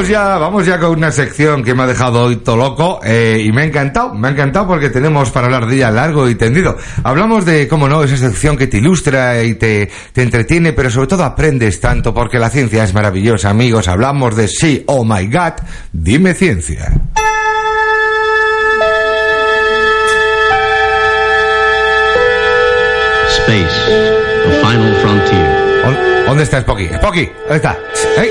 [0.00, 3.44] Vamos ya, vamos ya con una sección que me ha dejado hoy todo loco eh,
[3.44, 6.36] y me ha encantado, me ha encantado porque tenemos para hablar de ella largo y
[6.36, 6.74] tendido.
[7.04, 11.08] Hablamos de, cómo no, esa sección que te ilustra y te, te entretiene, pero sobre
[11.08, 13.88] todo aprendes tanto porque la ciencia es maravillosa, amigos.
[13.88, 15.52] Hablamos de sí, oh my god,
[15.92, 16.90] dime ciencia.
[23.28, 23.90] Space,
[24.46, 26.24] the final frontier.
[26.26, 26.88] ¿Dónde está Spocky?
[26.88, 27.78] Spocky, ¿dónde está?
[28.16, 28.30] ¿Eh?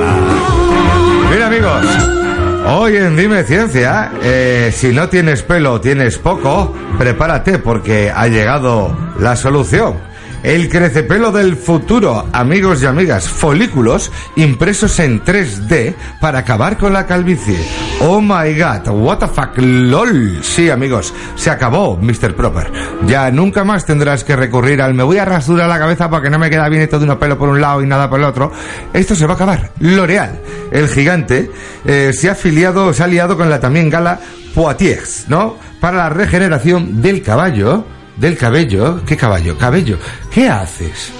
[2.63, 8.95] Hoy en Dime Ciencia, eh, si no tienes pelo, tienes poco, prepárate porque ha llegado
[9.19, 10.10] la solución.
[10.43, 17.05] El crecepelo del futuro, amigos y amigas, folículos impresos en 3D para acabar con la
[17.05, 17.59] calvicie.
[17.99, 20.39] Oh my god, what the fuck, lol.
[20.41, 22.35] Sí, amigos, se acabó, Mr.
[22.35, 22.71] Proper.
[23.05, 26.39] Ya nunca más tendrás que recurrir al me voy a rasurar la cabeza porque no
[26.39, 28.51] me queda bien esto de uno pelo por un lado y nada por el otro.
[28.93, 29.69] Esto se va a acabar.
[29.79, 30.39] L'Oreal,
[30.71, 31.51] el gigante,
[31.85, 34.19] eh, se ha afiliado, se ha aliado con la también gala
[34.55, 35.55] Poitiers, ¿no?
[35.79, 37.85] Para la regeneración del caballo
[38.21, 39.03] del cabello.
[39.03, 39.57] ¿Qué caballo?
[39.57, 39.97] Cabello.
[40.31, 41.11] ¿Qué haces?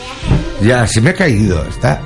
[0.61, 1.65] Ya, se me ha caído.
[1.67, 1.99] Está.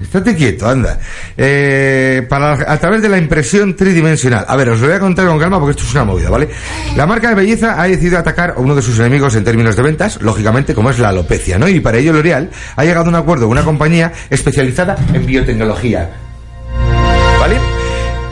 [0.00, 1.00] Estate quieto, anda.
[1.38, 4.44] Eh, para, a través de la impresión tridimensional.
[4.46, 6.50] A ver, os lo voy a contar con calma porque esto es una movida, ¿vale?
[6.96, 9.82] La marca de belleza ha decidido atacar a uno de sus enemigos en términos de
[9.82, 11.66] ventas, lógicamente, como es la alopecia, ¿no?
[11.66, 16.25] Y para ello L'Oreal ha llegado a un acuerdo con una compañía especializada en biotecnología.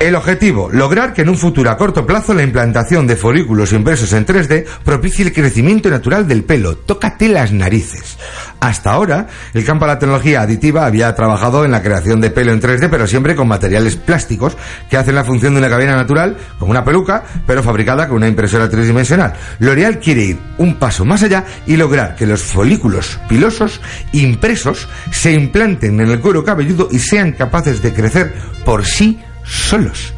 [0.05, 4.13] El objetivo, lograr que en un futuro a corto plazo la implantación de folículos impresos
[4.13, 6.77] en 3D propicie el crecimiento natural del pelo.
[6.77, 8.19] Tócate las narices.
[8.61, 12.53] Hasta ahora, el campo de la tecnología aditiva había trabajado en la creación de pelo
[12.53, 14.59] en 3D, pero siempre con materiales plásticos
[14.91, 18.29] que hacen la función de una cabina natural, como una peluca, pero fabricada con una
[18.29, 19.33] impresora tridimensional.
[19.61, 23.81] L'Oreal quiere ir un paso más allá y lograr que los folículos pilosos
[24.13, 28.35] impresos se implanten en el cuero cabelludo y sean capaces de crecer
[28.67, 30.15] por sí solos.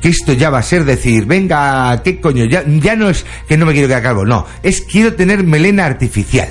[0.00, 2.44] Que esto ya va a ser decir, venga, ¿qué coño?
[2.44, 5.86] Ya, ya no es que no me quiero quedar calvo, no, es quiero tener melena
[5.86, 6.48] artificial.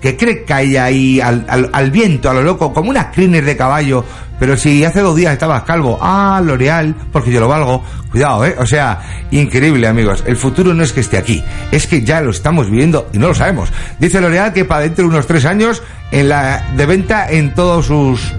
[0.00, 4.04] Que crezca ahí al, al, viento, a lo loco, como una criner de caballo.
[4.38, 7.82] Pero si hace dos días estabas calvo, ah, L'Oreal, porque yo lo valgo.
[8.10, 8.54] Cuidado, ¿eh?
[8.58, 10.22] O sea, increíble, amigos.
[10.26, 13.28] El futuro no es que esté aquí, es que ya lo estamos viviendo y no
[13.28, 13.72] lo sabemos.
[13.98, 17.86] Dice L'Oreal que para dentro de unos tres años, en la de venta en todos
[17.86, 18.34] sus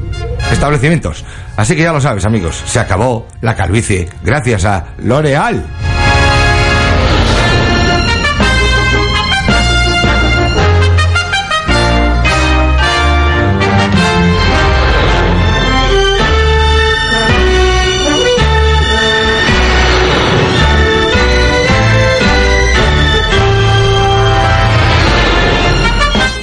[0.51, 1.25] establecimientos.
[1.57, 5.65] Así que ya lo sabes, amigos, se acabó la calvicie gracias a L'Oreal.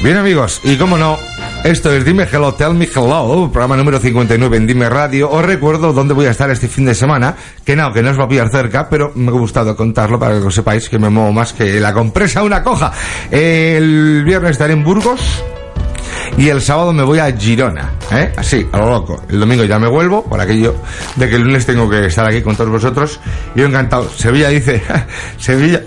[0.03, 1.19] Bien amigos, y cómo no,
[1.65, 5.31] Esto es Dime Hello, Tell Me Hello, programa número 59 en Dime Radio.
[5.31, 8.21] Os recuerdo dónde voy a estar este fin de semana, que no, que no os
[8.21, 11.09] va a pillar cerca, pero me ha gustado contarlo para que lo sepáis que me
[11.09, 12.93] muevo más que la compresa una coja.
[13.31, 15.43] El viernes estaré en Burgos,
[16.37, 18.31] y el sábado me voy a Girona, ¿eh?
[18.37, 19.23] Así, a lo loco.
[19.31, 20.75] El domingo ya me vuelvo, por aquello
[21.17, 23.21] de que el lunes tengo que estar aquí con todos vosotros.
[23.55, 24.11] Yo encantado.
[24.11, 24.83] Sevilla dice,
[25.39, 25.81] Sevilla,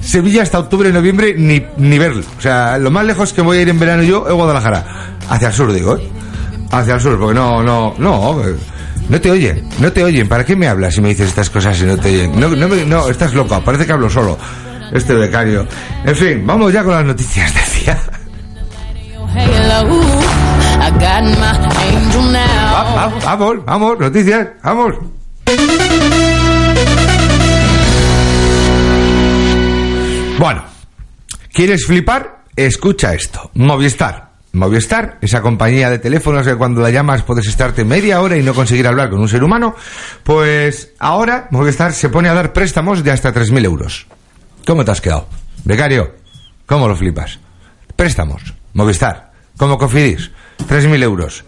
[0.00, 2.22] Sevilla hasta octubre, noviembre, ni, ni verlo.
[2.38, 5.13] O sea, lo más lejos que voy a ir en verano yo es Guadalajara.
[5.28, 6.08] Hacia el sur, digo, ¿eh?
[6.70, 8.36] Hacia el sur, porque no, no, no.
[9.08, 10.28] No te oyen, no te oyen.
[10.28, 12.38] ¿Para qué me hablas si me dices estas cosas si no te oyen?
[12.40, 14.38] No, no, me- no estás loco, parece que hablo solo.
[14.92, 15.66] Este becario.
[16.04, 17.98] En fin, vamos ya con las noticias, decía.
[23.24, 24.94] Vamos, vamos, noticias, vamos.
[30.38, 30.64] Bueno,
[31.52, 32.44] ¿quieres flipar?
[32.56, 33.50] Escucha esto.
[33.54, 34.23] Movistar.
[34.54, 38.54] Movistar, esa compañía de teléfonos que cuando la llamas puedes estarte media hora y no
[38.54, 39.74] conseguir hablar con un ser humano,
[40.22, 44.06] pues ahora Movistar se pone a dar préstamos de hasta 3.000 euros.
[44.64, 45.26] ¿Cómo te has quedado?
[45.64, 46.14] Becario,
[46.66, 47.40] ¿cómo lo flipas?
[47.96, 50.30] Préstamos, Movistar, como Cofidis,
[50.68, 51.44] 3.000 euros.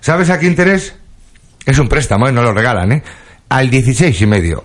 [0.00, 0.94] ¿Sabes a qué interés?
[1.66, 2.32] Es un préstamo, ¿eh?
[2.32, 3.02] no lo regalan, ¿eh?
[3.50, 4.64] Al 16 y medio.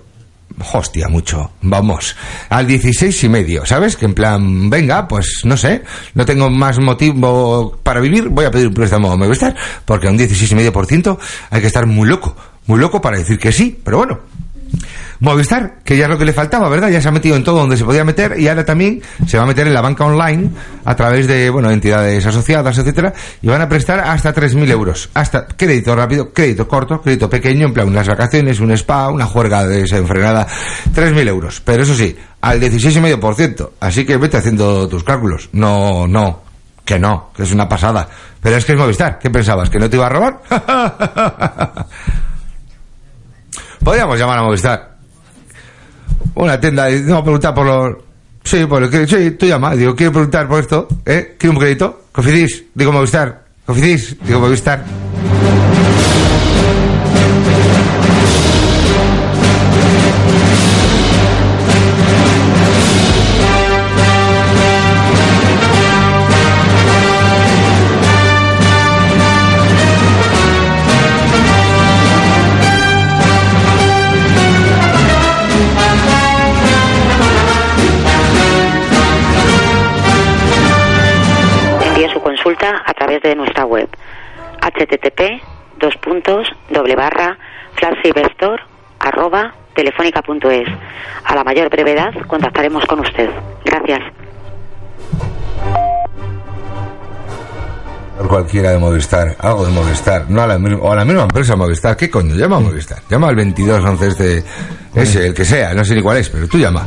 [0.74, 1.52] Hostia, mucho.
[1.62, 2.16] Vamos.
[2.50, 3.66] Al 16 y medio.
[3.66, 3.96] ¿Sabes?
[3.96, 5.84] Que en plan, venga, pues no sé.
[6.14, 8.30] No tengo más motivo para vivir.
[8.30, 9.56] Voy a pedir un préstamo a Movistar.
[9.86, 12.36] Porque a un 16 y medio por ciento hay que estar muy loco.
[12.68, 13.80] Muy loco para decir que sí.
[13.84, 14.31] Pero bueno.
[15.20, 16.90] Movistar, que ya es lo que le faltaba, ¿verdad?
[16.90, 19.44] Ya se ha metido en todo donde se podía meter y ahora también se va
[19.44, 20.50] a meter en la banca online
[20.84, 25.10] a través de, bueno, entidades asociadas, etcétera, y van a prestar hasta 3.000 euros.
[25.14, 29.66] Hasta crédito rápido, crédito corto, crédito pequeño, en plan unas vacaciones, un spa, una juerga
[29.66, 30.48] desenfrenada,
[30.94, 31.62] 3.000 euros.
[31.64, 33.70] Pero eso sí, al 16,5%.
[33.80, 35.50] Así que vete haciendo tus cálculos.
[35.52, 36.42] No, no,
[36.84, 38.08] que no, que es una pasada.
[38.42, 39.20] Pero es que es Movistar.
[39.20, 39.70] ¿Qué pensabas?
[39.70, 40.42] ¿Que no te iba a robar?
[43.84, 44.98] Podríamos llamar a Movistar.
[46.36, 47.96] Una tienda y no preguntar por los.
[48.44, 49.08] Sí, por el.
[49.08, 49.76] Sí, tú llama.
[49.76, 50.88] Digo, quiero preguntar por esto.
[51.06, 51.36] ¿Eh?
[51.38, 52.04] ¿Quiero un crédito?
[52.12, 52.66] Cofidis.
[52.74, 53.44] Digo Movistar.
[53.66, 54.18] Cofidis.
[54.24, 54.84] Digo Movistar.
[86.22, 87.38] Puntos doble barra
[87.76, 88.60] flashivestor
[89.00, 90.68] arroba telefónica.es.
[91.26, 93.30] A la mayor brevedad contactaremos con usted.
[93.66, 94.00] Gracias.
[98.28, 99.36] Cualquiera de Movistar.
[99.40, 100.30] Algo de Movistar.
[100.30, 101.98] No a la, o a la misma empresa Movistar.
[101.98, 102.36] ¿Qué coño?
[102.36, 103.00] Llama a Movistar.
[103.10, 104.44] Llama al 2211 este.
[104.94, 105.74] Ese, el que sea.
[105.74, 106.86] No sé ni cuál es, pero tú llama.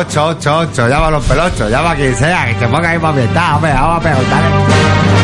[0.00, 2.98] Ocho, ocho, ocho, llama a los pelochos, llama a quien sea, que se ponga ahí
[2.98, 5.19] Movistar, hombre, vamos a preguntarle.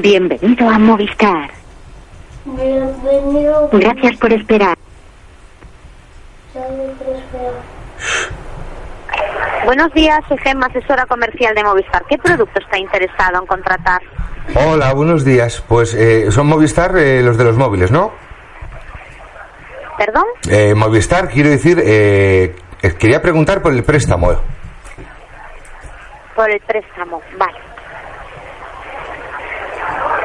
[0.00, 1.50] Bienvenido a Movistar.
[2.46, 3.68] Bienvenido.
[3.72, 4.74] Gracias por esperar.
[9.66, 12.02] Buenos días, soy Gemma, asesora comercial de Movistar.
[12.08, 14.00] ¿Qué producto está interesado en contratar?
[14.54, 15.62] Hola, buenos días.
[15.68, 18.12] Pues eh, son Movistar eh, los de los móviles, ¿no?
[19.98, 20.24] ¿Perdón?
[20.50, 24.32] Eh, Movistar, quiero decir, eh, eh, quería preguntar por el préstamo.
[26.34, 27.20] Por el préstamo.
[27.36, 27.71] Vale.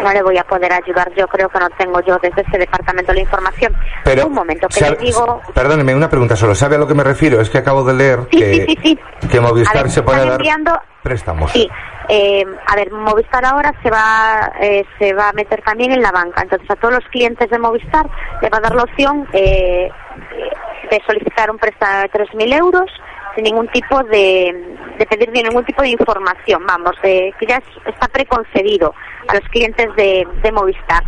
[0.03, 3.13] No le voy a poder ayudar, yo creo que no tengo yo desde ese departamento
[3.13, 3.75] la información.
[4.03, 5.41] Pero, Un momento, que le digo...
[5.53, 6.53] Perdóneme, una pregunta solo.
[6.55, 7.41] ¿Sabe a lo que me refiero?
[7.41, 8.77] Es que acabo de leer Sí, que, sí, sí,
[9.21, 9.27] sí.
[9.27, 11.51] que Movistar ver, se pone a dar enviando- préstamos.
[11.51, 11.69] Sí,
[12.10, 16.12] eh, a ver, Movistar ahora se va eh, se va a meter también en la
[16.12, 16.41] banca.
[16.41, 18.05] Entonces, a todos los clientes de Movistar
[18.41, 19.89] le va a dar la opción eh,
[20.91, 22.86] de solicitar un préstamo de 3.000 euros
[23.38, 26.65] sin ningún tipo de, de pedir ningún tipo de información.
[26.67, 28.95] Vamos, eh, que ya es- está preconcedido
[29.28, 31.04] a los clientes de, de Movistar.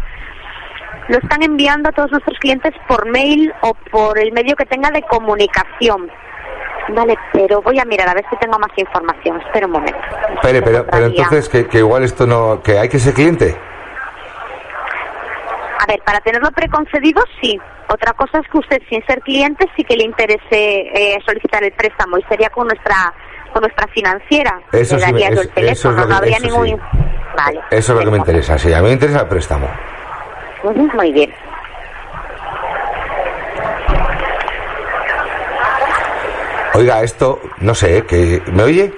[1.08, 4.92] Lo están enviando a todos nuestros clientes por mail o por el medio que tenga
[4.92, 6.12] de comunicación.
[6.90, 9.42] Vale, pero voy a mirar a ver si tengo más información.
[9.42, 9.98] Espera un momento.
[10.36, 12.62] Espere, pero, pero entonces que, que igual esto no...
[12.62, 13.56] que hay que ser cliente.
[15.90, 17.60] Ver, para tenerlo preconcedido, sí.
[17.92, 21.72] Otra cosa es que usted, sin ser cliente, sí que le interese eh, solicitar el
[21.72, 23.12] préstamo y sería con nuestra
[23.52, 24.62] con nuestra financiera.
[24.72, 26.68] Eso le sí me- daría yo el teléfono, es lo que- no habría ningún...
[26.68, 26.76] sí.
[27.36, 27.60] Vale.
[27.72, 28.72] Eso es lo que me interesa, sí.
[28.72, 29.68] A mí me interesa el préstamo.
[30.94, 31.34] Muy bien.
[36.76, 38.42] Oiga, esto, no sé, que...
[38.54, 38.94] ¿Me oye?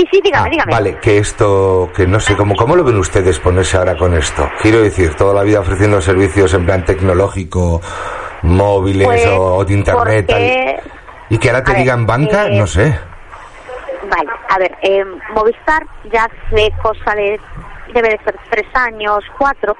[0.00, 0.72] Sí, sí, dígame, dígame.
[0.72, 4.14] Ah, Vale, que esto, que no sé, ¿cómo, ¿cómo lo ven ustedes ponerse ahora con
[4.14, 4.48] esto?
[4.62, 7.82] Quiero decir, toda la vida ofreciendo servicios en plan tecnológico,
[8.42, 10.26] móviles Pues, o, o de internet.
[10.26, 10.90] porque- tal.
[11.28, 12.98] Y que ahora te a ver, digan banca, eh, no sé.
[14.08, 17.38] Vale, a ver, eh, Movistar ya hace cosa de,
[17.92, 19.76] debe de ser tres años, cuatro,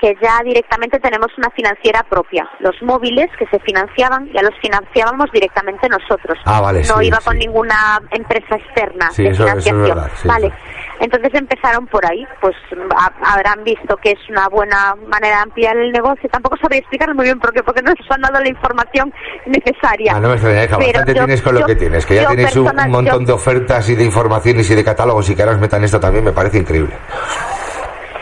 [0.00, 2.48] que ya directamente tenemos una financiera propia.
[2.60, 6.38] Los móviles que se financiaban, ya los financiábamos directamente nosotros.
[6.46, 7.24] Ah, vale, No sí, iba sí.
[7.26, 9.82] con ninguna empresa externa Sí, de eso- eso es financiación.
[9.96, 10.52] verdad, sí, vale.
[11.00, 12.54] Entonces empezaron por ahí, pues
[12.96, 16.28] ha- habrán visto que es una buena manera de ampliar el negocio.
[16.30, 19.12] Tampoco sabría explicar muy bien por qué, porque no nos han dado la información
[19.46, 20.12] necesaria.
[20.16, 22.26] Ah, no me extraña, hija, Pero bastante yo- tienes con lo que tienes, que ya
[22.28, 25.36] tienes un, personal- un montón yo- de ofertas y de informaciones y de catálogos y
[25.36, 26.94] que ahora os metan esto también me parece increíble.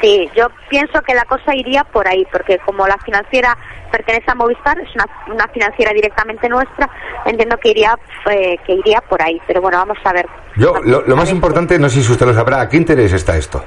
[0.01, 3.57] Sí, yo pienso que la cosa iría por ahí, porque como la financiera
[3.91, 6.89] pertenece a Movistar, es una, una financiera directamente nuestra,
[7.25, 7.99] entiendo que iría
[8.31, 9.41] eh, que iría por ahí.
[9.47, 10.27] Pero bueno, vamos a ver.
[10.57, 13.37] Yo, lo, lo más importante, no sé si usted lo sabrá, ¿a qué interés está
[13.37, 13.65] esto?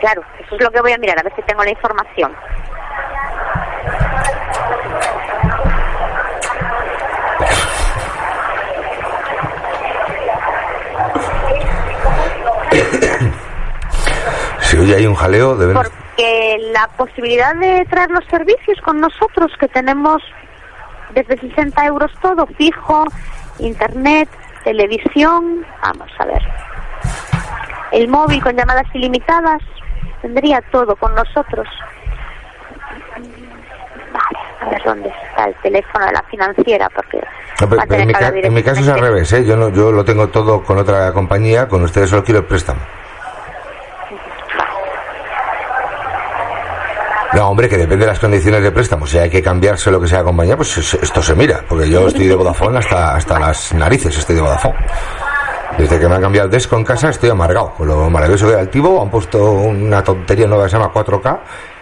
[0.00, 2.32] Claro, eso es lo que voy a mirar, a ver si tengo la información.
[14.86, 15.74] Si hoy hay un jaleo, deben...
[15.76, 20.22] Porque la posibilidad de traer los servicios con nosotros, que tenemos
[21.12, 23.04] desde 60 euros todo, fijo,
[23.58, 24.28] internet,
[24.62, 26.42] televisión, vamos a ver.
[27.90, 29.60] El móvil con llamadas ilimitadas,
[30.22, 31.66] tendría todo con nosotros.
[34.12, 37.18] Vale, a ver dónde está el teléfono de la financiera, porque
[37.60, 39.44] No, pero- va a pero tener en, mi en mi caso es al revés, ¿eh?
[39.44, 42.80] Yo, no, yo lo tengo todo con otra compañía, con ustedes solo quiero el préstamo.
[47.34, 49.06] No, hombre, que depende de las condiciones de préstamo.
[49.06, 51.60] Si hay que cambiarse lo que sea compañía, pues es- esto se mira.
[51.68, 54.76] Porque yo estoy de Vodafone hasta, hasta las narices, estoy de Vodafone.
[55.76, 57.72] Desde que me han cambiado el Desco en casa estoy amargado.
[57.74, 61.40] Con lo maravilloso que era Altivo, han puesto una tontería nueva que se llama 4K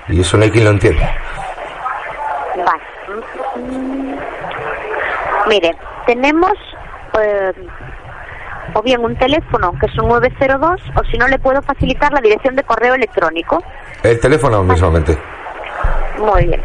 [0.08, 1.14] y eso no hay quien lo entienda.
[2.56, 2.82] Vale.
[5.48, 5.76] Mire,
[6.06, 6.52] tenemos
[7.20, 7.52] eh,
[8.72, 12.20] o bien un teléfono que es un 902 o si no le puedo facilitar la
[12.20, 13.62] dirección de correo electrónico.
[14.02, 15.16] El teléfono mismamente.
[16.18, 16.62] Muy bien.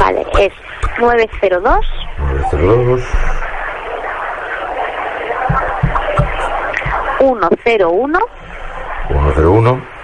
[0.00, 0.52] Vale, es
[0.98, 1.86] 902
[2.18, 3.02] 902
[7.18, 8.18] 101
[9.08, 9.96] 101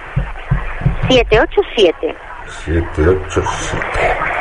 [1.09, 2.15] 787.
[2.65, 3.83] 787.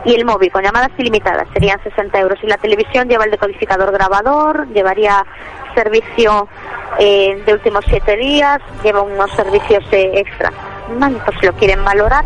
[0.05, 1.47] y el móvil con llamadas ilimitadas.
[1.53, 2.39] Serían 60 euros.
[2.43, 5.25] Y la televisión lleva el decodificador grabador, llevaría
[5.73, 6.47] servicio
[6.99, 10.51] eh, de últimos siete días, lleva unos servicios eh, extra.
[10.97, 12.23] Vale, pues si lo quieren valorar.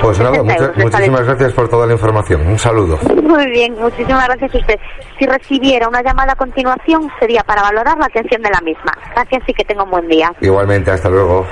[0.00, 0.90] Pues nada, 60 muchas- euros le sale.
[1.10, 2.46] muchísimas gracias por toda la información.
[2.46, 2.98] Un saludo.
[3.22, 4.78] Muy bien, muchísimas gracias a usted.
[5.18, 8.92] Si recibiera una llamada a continuación, sería para valorar la atención de la misma.
[9.14, 10.32] Gracias y que tenga un buen día.
[10.40, 11.46] Igualmente, hasta luego.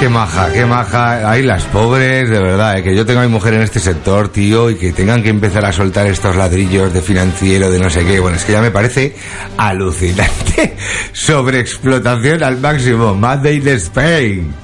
[0.00, 1.30] Qué maja, qué maja.
[1.30, 4.28] Ay, las pobres, de verdad, eh, que yo tengo a mi mujer en este sector,
[4.28, 8.04] tío, y que tengan que empezar a soltar estos ladrillos de financiero, de no sé
[8.04, 8.20] qué.
[8.20, 9.14] Bueno, es que ya me parece
[9.56, 10.76] alucinante.
[11.12, 13.14] Sobreexplotación al máximo.
[13.14, 14.54] Made in Spain.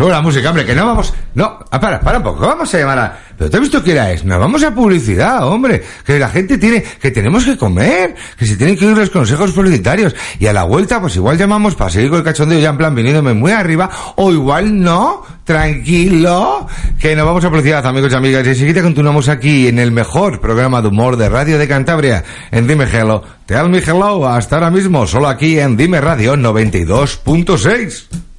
[0.00, 1.12] Sube la música, hombre, que no vamos.
[1.34, 2.46] No, ah, para, para un poco.
[2.46, 3.18] Vamos a llamar a.
[3.36, 4.24] ¿Pero te has visto qué era es?
[4.24, 5.82] Nos vamos a publicidad, hombre.
[6.06, 9.52] Que la gente tiene, que tenemos que comer, que se tienen que ir los consejos
[9.52, 10.16] publicitarios.
[10.38, 12.94] Y a la vuelta, pues igual llamamos para seguir con el cachondeo ya en plan
[12.94, 16.66] viniéndome muy arriba, o igual no, tranquilo,
[16.98, 18.46] que nos vamos a publicidad, amigos y amigas.
[18.46, 22.66] Y enseguida continuamos aquí en el mejor programa de humor de Radio de Cantabria, en
[22.66, 23.22] Dime Hello.
[23.44, 28.29] Tell me hello, hasta ahora mismo, solo aquí en Dime Radio 92.6.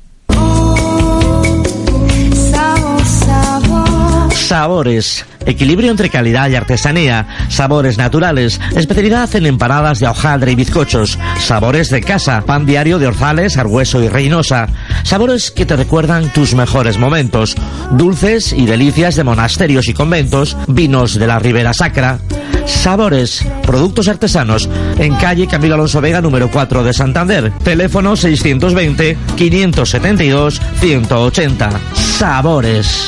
[4.51, 5.25] Sabores.
[5.45, 7.25] Equilibrio entre calidad y artesanía.
[7.47, 8.59] Sabores naturales.
[8.75, 11.17] Especialidad en empanadas de hojaldre y bizcochos.
[11.39, 12.41] Sabores de casa.
[12.45, 14.67] Pan diario de Orzales, Argüeso y Reynosa.
[15.03, 17.55] Sabores que te recuerdan tus mejores momentos.
[17.91, 20.57] Dulces y delicias de monasterios y conventos.
[20.67, 22.19] Vinos de la Ribera Sacra.
[22.65, 23.45] Sabores.
[23.63, 24.67] Productos artesanos.
[24.97, 27.53] En calle Camilo Alonso Vega, número 4 de Santander.
[27.63, 31.69] Teléfono 620 572 180.
[31.93, 33.07] Sabores.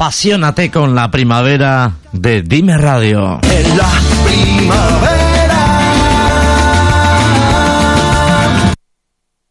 [0.00, 3.38] Apasionate con la primavera de Dime Radio.
[3.42, 3.92] En la
[4.24, 5.60] primavera.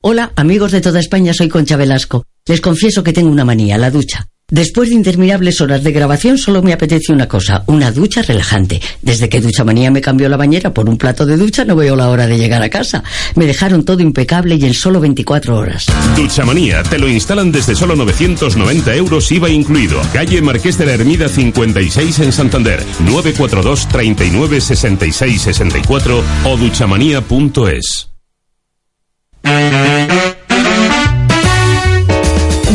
[0.02, 2.26] Hola, amigos de toda España, soy Concha Velasco.
[2.47, 4.28] Les confieso que tengo una manía, la ducha.
[4.50, 8.82] Después de interminables horas de grabación solo me apetece una cosa, una ducha relajante.
[9.02, 11.95] Desde que Ducha Manía me cambió la bañera por un plato de ducha no veo
[11.95, 13.04] la hora de llegar a casa.
[13.36, 15.86] Me dejaron todo impecable y en solo 24 horas.
[16.16, 20.02] Duchamanía, te lo instalan desde solo 990 euros IVA incluido.
[20.14, 22.84] Calle Marqués de la Ermida 56 en Santander.
[23.00, 28.10] 942 39 66 64 o duchamanía.es.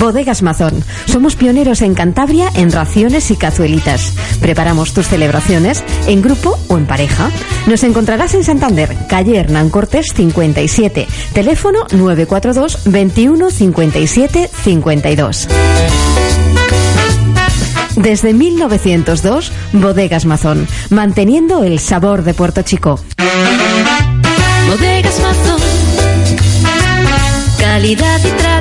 [0.04, 0.84] Bodegas Mazón.
[1.06, 4.12] Somos pioneros en Cantabria en raciones y cazuelitas.
[4.38, 7.30] Preparamos tus celebraciones en grupo o en pareja.
[7.66, 15.48] Nos encontrarás en Santander, calle Hernán Cortés 57, teléfono 942 21 57 52.
[17.96, 23.00] Desde 1902, Bodegas Mazón, manteniendo el sabor de Puerto Chico.
[24.68, 25.60] Bodegas Mazón.
[27.58, 28.53] Calidad y.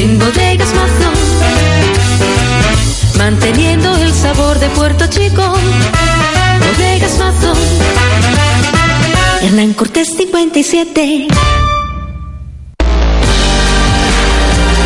[0.00, 1.14] En Bodegas Mazón.
[3.18, 5.42] Manteniendo el sabor de Puerto Chico.
[5.42, 7.58] Bodegas Mazón.
[9.42, 11.28] Hernán Cortés 57.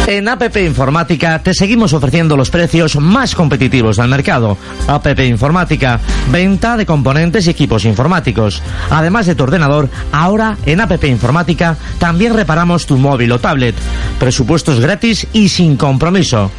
[0.06, 4.58] En APP Informática te seguimos ofreciendo los precios más competitivos del mercado.
[4.86, 5.98] APP Informática,
[6.30, 8.62] venta de componentes y equipos informáticos.
[8.90, 13.74] Además de tu ordenador, ahora en APP Informática también reparamos tu móvil o tablet.
[14.18, 16.50] Presupuestos gratis y sin compromiso.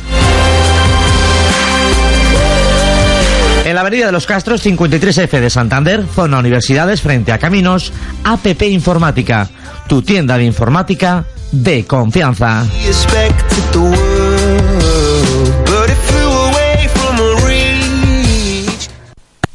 [3.63, 7.93] En la Avenida de los Castros 53F de Santander, zona Universidades frente a Caminos,
[8.23, 9.49] APP Informática,
[9.87, 11.25] tu tienda de informática
[11.63, 12.65] de confianza.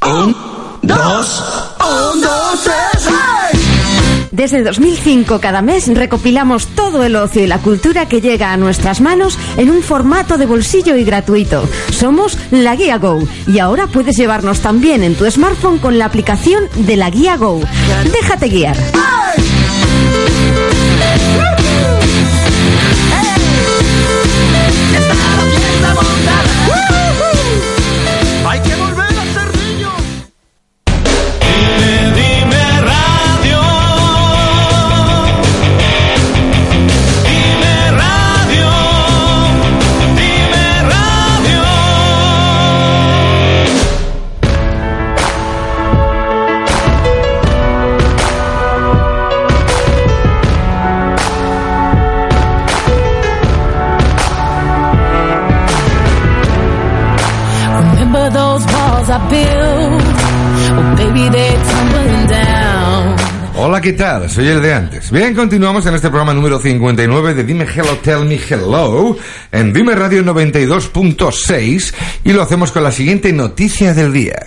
[0.02, 0.34] Un,
[0.82, 1.44] dos,
[1.78, 3.60] un, dos, tres, ¡hey!
[4.32, 9.00] Desde 2005 cada mes recopilamos todo el ocio y la cultura que llega a nuestras
[9.00, 11.68] manos en un formato de bolsillo y gratuito.
[11.90, 16.64] Somos La Guía Go y ahora puedes llevarnos también en tu smartphone con la aplicación
[16.76, 17.60] de La Guía Go.
[18.10, 18.76] Déjate guiar.
[18.76, 21.59] Hay
[63.80, 64.28] ¿qué tal?
[64.28, 65.10] Soy el de antes.
[65.10, 69.16] Bien, continuamos en este programa número 59 de Dime Hello, Tell Me Hello,
[69.50, 74.38] en Dime Radio 92.6, y lo hacemos con la siguiente noticia del día.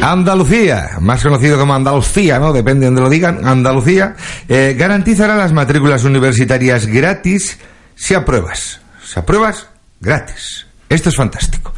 [0.00, 2.52] Andalucía, más conocido como Andalucía, ¿no?
[2.52, 4.16] Depende de donde lo digan, Andalucía,
[4.48, 7.58] eh, garantizará las matrículas universitarias gratis
[7.94, 8.80] si apruebas.
[9.04, 9.68] Si apruebas,
[10.00, 10.66] gratis.
[10.88, 11.72] Esto es fantástico.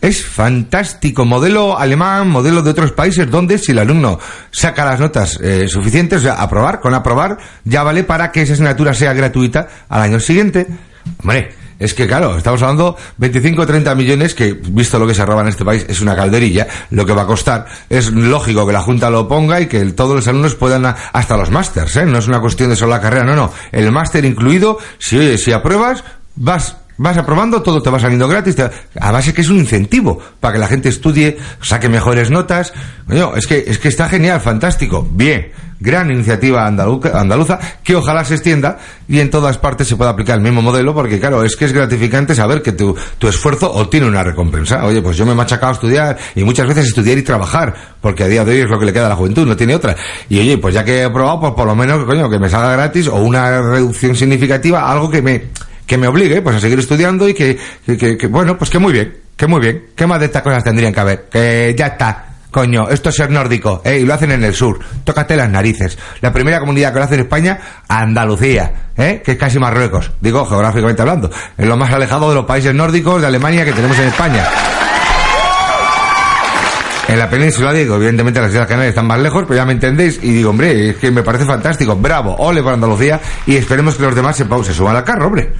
[0.00, 1.24] Es fantástico.
[1.24, 4.18] Modelo alemán, modelo de otros países donde si el alumno
[4.50, 8.54] saca las notas eh, suficientes, o sea, aprobar, con aprobar, ya vale para que esa
[8.54, 10.66] asignatura sea gratuita al año siguiente.
[11.18, 15.24] Hombre, Es que claro, estamos hablando 25 o 30 millones que, visto lo que se
[15.24, 16.66] roba en este país, es una calderilla.
[16.90, 20.14] Lo que va a costar es lógico que la Junta lo ponga y que todos
[20.14, 22.04] los alumnos puedan, hasta los másters, ¿eh?
[22.04, 23.50] No es una cuestión de solo la carrera, no, no.
[23.72, 26.04] El máster incluido, si oye, si apruebas,
[26.36, 28.54] vas Vas aprobando, todo te va saliendo gratis.
[28.56, 28.68] te-
[29.00, 32.74] a base que es un incentivo para que la gente estudie, saque mejores notas.
[33.06, 35.08] Coño, es que, es que está genial, fantástico.
[35.10, 38.76] Bien, gran iniciativa andaluca- andaluza que ojalá se extienda
[39.08, 41.72] y en todas partes se pueda aplicar el mismo modelo porque claro, es que es
[41.72, 44.84] gratificante saber que tu, tu esfuerzo obtiene una recompensa.
[44.84, 48.24] Oye, pues yo me he machacado a estudiar y muchas veces estudiar y trabajar porque
[48.24, 49.96] a día de hoy es lo que le queda a la juventud, no tiene otra.
[50.28, 52.72] Y oye, pues ya que he aprobado, pues por lo menos, coño, que me salga
[52.72, 55.44] gratis o una reducción significativa, algo que me,
[55.90, 58.78] que me obligue pues a seguir estudiando y que, que, que- que, bueno, pues que
[58.78, 59.86] muy bien, que muy bien.
[59.96, 61.24] ¿Qué más de estas cosas tendrían que haber?
[61.28, 62.26] Que ya está.
[62.52, 63.98] Coño, esto es ser nórdico, ¿eh?
[63.98, 64.78] Y lo hacen en el sur.
[65.02, 65.98] Tócate las narices.
[66.20, 69.20] La primera comunidad que lo hace en España, Andalucía, ¿eh?
[69.24, 70.12] Que es casi Marruecos.
[70.20, 71.28] Digo, geográficamente hablando.
[71.58, 74.44] Es lo más alejado de los países nórdicos de Alemania que tenemos en España.
[77.10, 80.20] En la península, digo, evidentemente las Islas Canarias están más lejos, pero ya me entendéis.
[80.22, 81.96] Y digo, hombre, es que me parece fantástico.
[81.96, 83.20] Bravo, ole por Andalucía.
[83.46, 85.52] Y esperemos que los demás se, se suban al carro, hombre.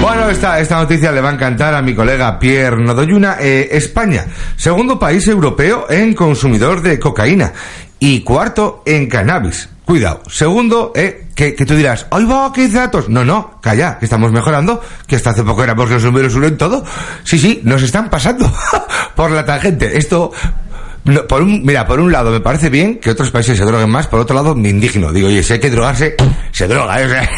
[0.00, 3.36] Bueno, esta, esta noticia le va a encantar a mi colega Pierre Nodoyuna.
[3.38, 4.24] Eh, España,
[4.56, 7.52] segundo país europeo en consumidor de cocaína
[7.98, 9.68] y cuarto en cannabis.
[9.84, 10.22] Cuidado.
[10.30, 13.08] Segundo, eh, que, tú dirás, ¡ay va, qué datos!
[13.08, 16.56] No, no, calla, que estamos mejorando, que hasta hace poco éramos los números uno en
[16.56, 16.84] todo.
[17.24, 18.50] Sí, sí, nos están pasando
[19.16, 19.98] por la tangente.
[19.98, 20.30] Esto,
[21.28, 24.06] por un, mira, por un lado me parece bien que otros países se droguen más,
[24.06, 25.12] por otro lado me indigno.
[25.12, 26.14] Digo, oye, si hay que drogarse,
[26.52, 27.06] se droga, ¿eh?
[27.06, 27.30] O sea,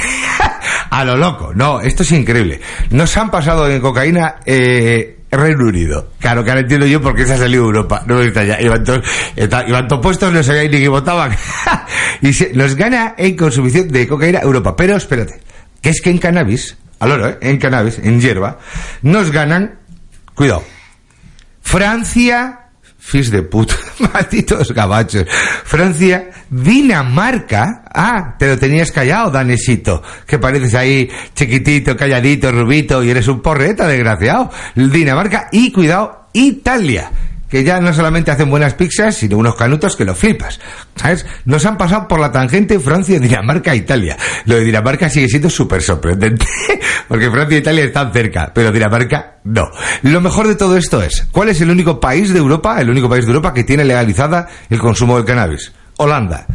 [0.90, 1.52] a lo loco.
[1.54, 2.60] No, esto es increíble.
[2.90, 6.10] Nos han pasado en cocaína, eh, Reino Unido.
[6.18, 8.02] Claro, que ahora entiendo yo por qué se ha salido Europa.
[8.06, 8.60] No está ya.
[8.60, 9.02] Iban todos,
[9.36, 11.36] iban puestos, no sabían ni que votaban.
[12.20, 14.74] y se, nos gana en consumición de cocaína Europa.
[14.76, 15.40] Pero espérate,
[15.80, 17.38] que es que en cannabis, al oro, ¿eh?
[17.40, 18.58] en cannabis, en hierba,
[19.02, 19.78] nos ganan,
[20.34, 20.64] cuidado,
[21.62, 22.63] Francia,
[23.04, 23.74] fis de puta,
[24.12, 25.26] malditos gabachos.
[25.64, 33.10] Francia, Dinamarca, ah, te lo tenías callado, Danesito, que pareces ahí chiquitito, calladito, rubito y
[33.10, 34.50] eres un porreta, desgraciado.
[34.74, 37.10] Dinamarca y cuidado, Italia.
[37.48, 40.58] Que ya no solamente hacen buenas pizzas, sino unos canutos que lo flipas.
[40.96, 41.24] ¿Sabes?
[41.44, 44.16] Nos han pasado por la tangente Francia, Dinamarca, Italia.
[44.46, 46.46] Lo de Dinamarca sigue siendo súper sorprendente.
[47.08, 49.70] Porque Francia e Italia están cerca, pero Dinamarca no.
[50.02, 53.08] Lo mejor de todo esto es, ¿cuál es el único país de Europa, el único
[53.08, 55.72] país de Europa que tiene legalizada el consumo del cannabis?
[55.98, 56.46] Holanda.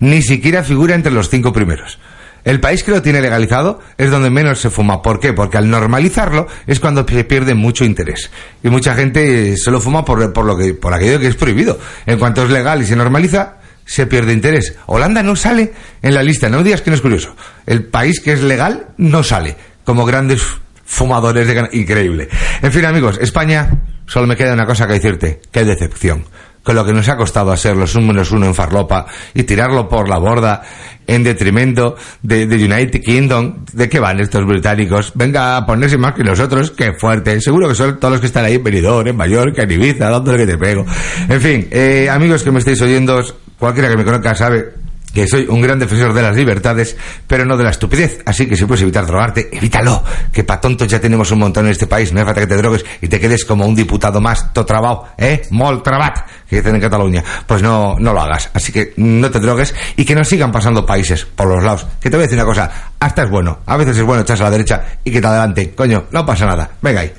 [0.00, 1.98] Ni siquiera figura entre los cinco primeros.
[2.44, 5.00] El país que lo tiene legalizado es donde menos se fuma.
[5.00, 5.32] ¿Por qué?
[5.32, 8.30] Porque al normalizarlo es cuando se pierde mucho interés.
[8.62, 11.78] Y mucha gente solo fuma por, lo que, por aquello que es prohibido.
[12.04, 14.74] En cuanto es legal y se normaliza, se pierde interés.
[14.86, 15.72] Holanda no sale
[16.02, 16.50] en la lista.
[16.50, 17.34] No me digas que no es curioso.
[17.66, 19.56] El país que es legal no sale.
[19.84, 20.42] Como grandes
[20.84, 21.68] fumadores de.
[21.72, 22.28] Increíble.
[22.60, 23.70] En fin, amigos, España,
[24.06, 25.40] solo me queda una cosa que decirte.
[25.50, 26.24] Qué decepción
[26.64, 30.08] con lo que nos ha costado hacer los números uno en Farlopa y tirarlo por
[30.08, 30.62] la borda
[31.06, 33.64] en detrimento de, de United Kingdom.
[33.72, 35.12] ¿De qué van estos británicos?
[35.14, 37.40] Venga a ponerse más que nosotros, qué fuerte.
[37.40, 40.38] Seguro que son todos los que están ahí en Benidorm, en Mallorca, en Ibiza, dándole
[40.38, 40.86] que te pego.
[41.28, 43.22] En fin, eh, amigos que me estáis oyendo,
[43.58, 44.83] cualquiera que me conozca sabe
[45.14, 46.96] que soy un gran defensor de las libertades,
[47.26, 48.20] pero no de la estupidez.
[48.26, 50.02] Así que si puedes evitar drogarte, evítalo.
[50.32, 52.12] Que pa' tontos ya tenemos un montón en este país.
[52.12, 55.08] No hace falta que te drogues y te quedes como un diputado más, to trabao,
[55.16, 55.42] ¿eh?
[55.50, 57.22] Mol trabat, que dicen en Cataluña.
[57.46, 58.50] Pues no, no lo hagas.
[58.52, 61.86] Así que no te drogues y que no sigan pasando países por los lados.
[62.00, 63.60] Que te voy a decir una cosa, hasta es bueno.
[63.66, 65.72] A veces es bueno echarse a la derecha y que te adelante.
[65.74, 66.70] Coño, no pasa nada.
[66.82, 67.12] Venga ahí.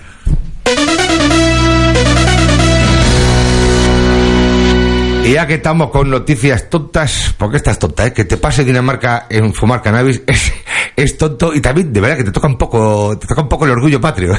[5.25, 8.13] Y ya que estamos con noticias tontas, porque esta es tonta, ¿eh?
[8.13, 10.53] que te pase Dinamarca en fumar cannabis es,
[10.95, 13.65] es tonto y también de verdad que te toca un poco, te toca un poco
[13.65, 14.33] el orgullo patrio.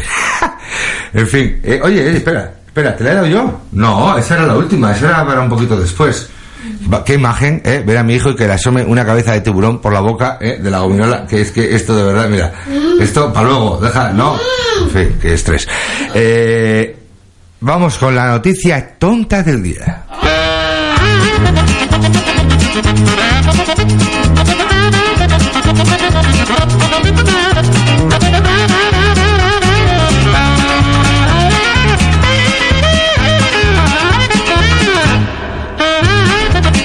[1.13, 3.61] en fin, eh, oye, eh, espera, espera, ¿te la he dado yo?
[3.73, 6.31] No, esa era la última, esa era para un poquito después.
[7.05, 9.81] Qué imagen, eh, ver a mi hijo y que le asome una cabeza de tiburón
[9.81, 12.53] por la boca eh, de la gominola, que es que esto de verdad, mira,
[13.01, 14.39] esto para luego, deja, no,
[14.83, 15.69] en fin, qué estrés.
[16.15, 16.97] Eh,
[17.61, 20.05] vamos con la noticia tonta del día.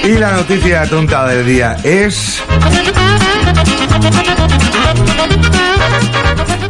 [0.04, 2.42] Y la noticia tonta del día es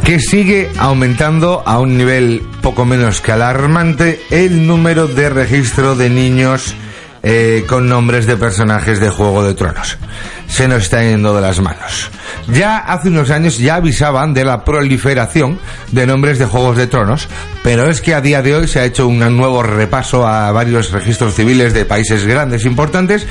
[0.03, 6.09] que sigue aumentando a un nivel poco menos que alarmante el número de registro de
[6.09, 6.75] niños
[7.25, 9.97] eh, con nombres de personajes de Juego de Tronos.
[10.47, 12.11] Se nos está yendo de las manos.
[12.49, 15.57] Ya hace unos años ya avisaban de la proliferación
[15.91, 17.29] de nombres de Juegos de Tronos,
[17.63, 20.91] pero es que a día de hoy se ha hecho un nuevo repaso a varios
[20.91, 23.25] registros civiles de países grandes importantes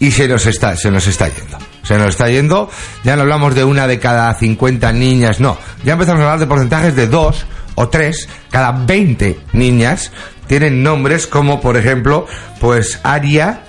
[0.00, 1.58] y se nos está, se nos está yendo.
[1.82, 2.70] Se nos está yendo.
[3.04, 5.58] Ya no hablamos de una de cada 50 niñas, no.
[5.84, 10.12] Ya empezamos a hablar de porcentajes de dos o tres cada 20 niñas
[10.46, 12.26] tienen nombres como, por ejemplo,
[12.60, 13.62] pues Aria,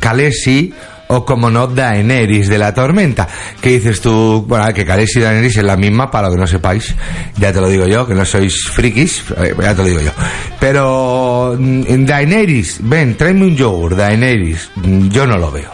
[0.00, 0.74] Kalesi
[1.08, 3.26] o como no Daenerys de la tormenta.
[3.60, 4.44] ¿Qué dices tú?
[4.46, 6.94] Bueno, que Kalesi y Daenerys es la misma, para lo que no sepáis.
[7.36, 10.12] Ya te lo digo yo, que no sois frikis, eh, ya te lo digo yo.
[10.60, 15.70] Pero mm, Daenerys, ven, tráeme un yogur, Daenerys, mm, yo no lo veo.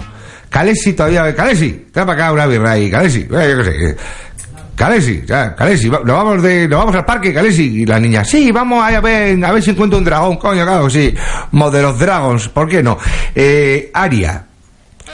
[0.48, 3.96] Kalesi todavía, Kalesi, trae para acá una birra ahí, Kalesi, eh, yo qué sé.
[4.74, 7.82] Kalesi, ya, Kalesi, va- nos vamos de, nos vamos al parque, Kalesi.
[7.82, 10.90] Y la niña, sí, vamos a ver, a ver si encuentro un dragón, coño, claro,
[10.90, 11.14] sí.
[11.52, 12.98] Model of Dragons, ¿por qué no?
[13.34, 14.46] Eh, Aria.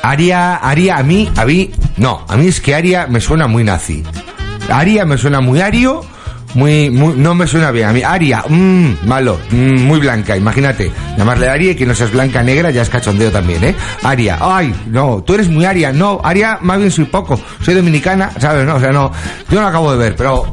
[0.03, 3.65] Aria, Aria, a mí, a mí, no, a mí es que Aria me suena muy
[3.65, 4.03] nazi.
[4.71, 6.01] Aria me suena muy ario,
[6.55, 7.89] muy, muy, no me suena bien.
[7.89, 10.91] A mí, Aria, mmm, malo, mm, muy blanca, imagínate.
[11.17, 13.75] Llamarle Aria y que no seas blanca negra ya es cachondeo también, ¿eh?
[14.03, 18.31] Aria, ay, no, tú eres muy Aria, no, Aria más bien soy poco, soy dominicana,
[18.39, 18.67] ¿sabes?
[18.67, 19.13] No, o sea, no,
[19.51, 20.47] yo no acabo de ver, pero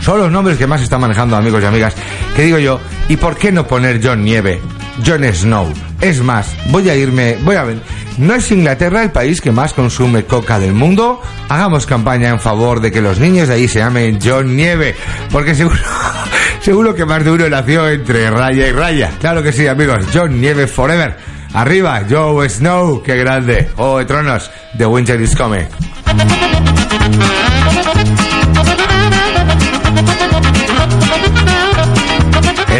[0.00, 1.94] son los nombres que más están manejando, amigos y amigas.
[2.34, 2.80] ¿Qué digo yo?
[3.08, 4.60] ¿Y por qué no poner John Nieve?
[5.04, 5.66] John Snow.
[6.00, 7.78] Es más, voy a irme, voy a ver.
[8.18, 11.20] ¿No es Inglaterra el país que más consume coca del mundo?
[11.48, 14.94] Hagamos campaña en favor de que los niños de ahí se llamen John Nieve,
[15.30, 15.76] porque seguro,
[16.60, 19.12] seguro que más de uno nació entre raya y raya.
[19.20, 20.06] Claro que sí, amigos.
[20.14, 21.16] John Nieve Forever.
[21.52, 23.70] Arriba, Joe Snow, qué grande.
[23.76, 25.66] Oh, tronos, The Winter is Coming.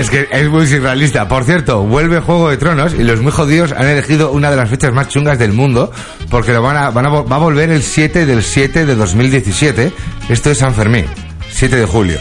[0.07, 1.26] Es que es muy surrealista.
[1.26, 4.70] Por cierto, vuelve Juego de Tronos y los muy jodidos han elegido una de las
[4.70, 5.90] fechas más chungas del mundo
[6.30, 9.92] porque lo van a, va a volver el 7 del 7 de 2017.
[10.28, 11.07] Esto es San Fermín,
[11.50, 12.20] 7 de julio.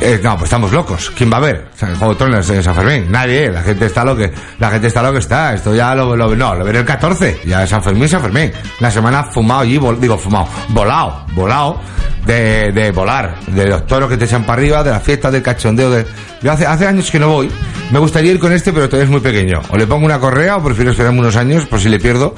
[0.00, 1.12] Eh, no, pues estamos locos.
[1.14, 1.68] ¿Quién va a ver?
[1.74, 3.06] O sea, el Juego de Tronos en San Fermín.
[3.10, 3.50] Nadie.
[3.50, 5.54] La gente está lo que, la gente está lo que está.
[5.54, 7.40] Esto ya lo, lo no, lo veré el 14.
[7.46, 8.52] Ya San Fermín, San Fermín.
[8.78, 11.80] La semana fumado allí, vol- digo fumado, volado, volado
[12.26, 15.42] de, de volar, de los toros que te echan para arriba, de la fiesta, del
[15.42, 15.90] cachondeo.
[15.90, 16.06] De...
[16.42, 17.50] Yo hace, hace años que no voy.
[17.90, 19.60] Me gustaría ir con este, pero todavía es muy pequeño.
[19.68, 22.34] O le pongo una correa o prefiero esperarme unos años por si le pierdo.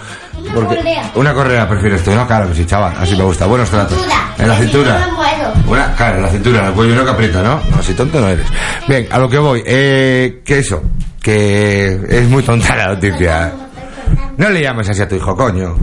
[0.54, 0.76] Porque...
[0.76, 1.10] correa.
[1.14, 2.26] Una correa prefiero esto, ¿no?
[2.26, 2.94] Claro que sí, chaval.
[2.98, 3.46] Así me gusta.
[3.46, 3.98] Buenos tratos.
[4.38, 5.08] En la cintura.
[5.66, 7.60] Una, claro, en la cintura, en el cuello no que aprieta, ¿no?
[7.74, 8.46] No, si tonto no eres.
[8.86, 9.62] Bien, a lo que voy.
[9.66, 10.82] Eh, que eso,
[11.22, 13.52] que es muy tonta la noticia.
[14.36, 15.76] No le llames así a tu hijo, coño.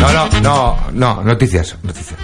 [0.00, 2.18] No, no, no, no, noticias, noticias.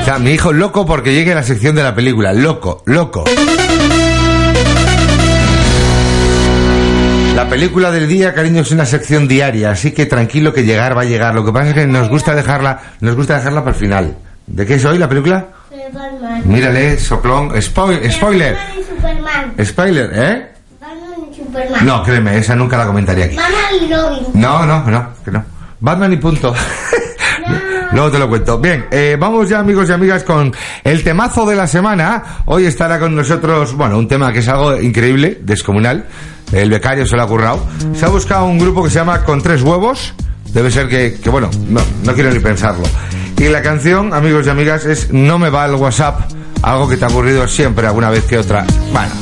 [0.00, 2.32] O sea, mi hijo loco porque llegue a la sección de la película.
[2.32, 3.24] Loco, loco.
[7.48, 11.00] La película del día, cariño, es una sección diaria, así que tranquilo que llegar va
[11.00, 11.34] a llegar.
[11.34, 14.16] Lo que pasa es que nos gusta dejarla, nos gusta dejarla para el final.
[14.46, 15.46] ¿De qué es hoy la película?
[15.70, 16.42] Superman.
[16.44, 19.54] Mírale, soplón, spoil- spoiler, Batman y Superman.
[19.64, 20.48] spoiler, ¿eh?
[20.78, 21.86] Batman y Superman.
[21.86, 23.36] No, créeme, esa nunca la comentaría aquí.
[23.36, 24.26] Batman y Robin.
[24.34, 25.42] No, no, no, que no.
[25.80, 26.54] Batman y punto.
[27.92, 28.58] Luego te lo cuento.
[28.58, 30.52] Bien, eh, vamos ya amigos y amigas con
[30.84, 32.22] el temazo de la semana.
[32.46, 36.06] Hoy estará con nosotros, bueno, un tema que es algo increíble, descomunal.
[36.52, 37.60] El becario se lo ha currado.
[37.94, 40.14] Se ha buscado un grupo que se llama Con Tres Huevos.
[40.52, 42.84] Debe ser que, que bueno, no, no quiero ni pensarlo.
[43.38, 46.20] Y la canción, amigos y amigas, es No me va el WhatsApp.
[46.62, 48.64] Algo que te ha ocurrido siempre, alguna vez que otra.
[48.92, 49.12] Bueno,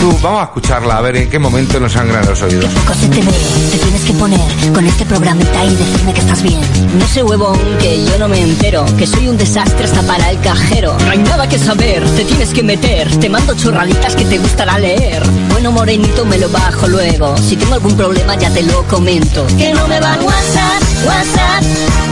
[0.00, 2.72] tú, vamos a escucharla, a ver en qué momento nos sangran los oídos.
[2.86, 3.32] Cosas te veo,
[3.70, 6.60] te tienes que poner con este programita y decirme que estás bien.
[6.98, 10.40] No sé, huevón, que yo no me entero, que soy un desastre hasta para el
[10.40, 10.96] cajero.
[11.04, 13.14] No hay nada que saber, te tienes que meter.
[13.18, 15.22] Te mando chorraditas que te gustará leer.
[15.50, 17.36] Bueno, morenito, me lo bajo luego.
[17.38, 19.46] Si tengo algún problema, ya te lo comento.
[19.58, 21.62] Que no me va el WhatsApp, WhatsApp.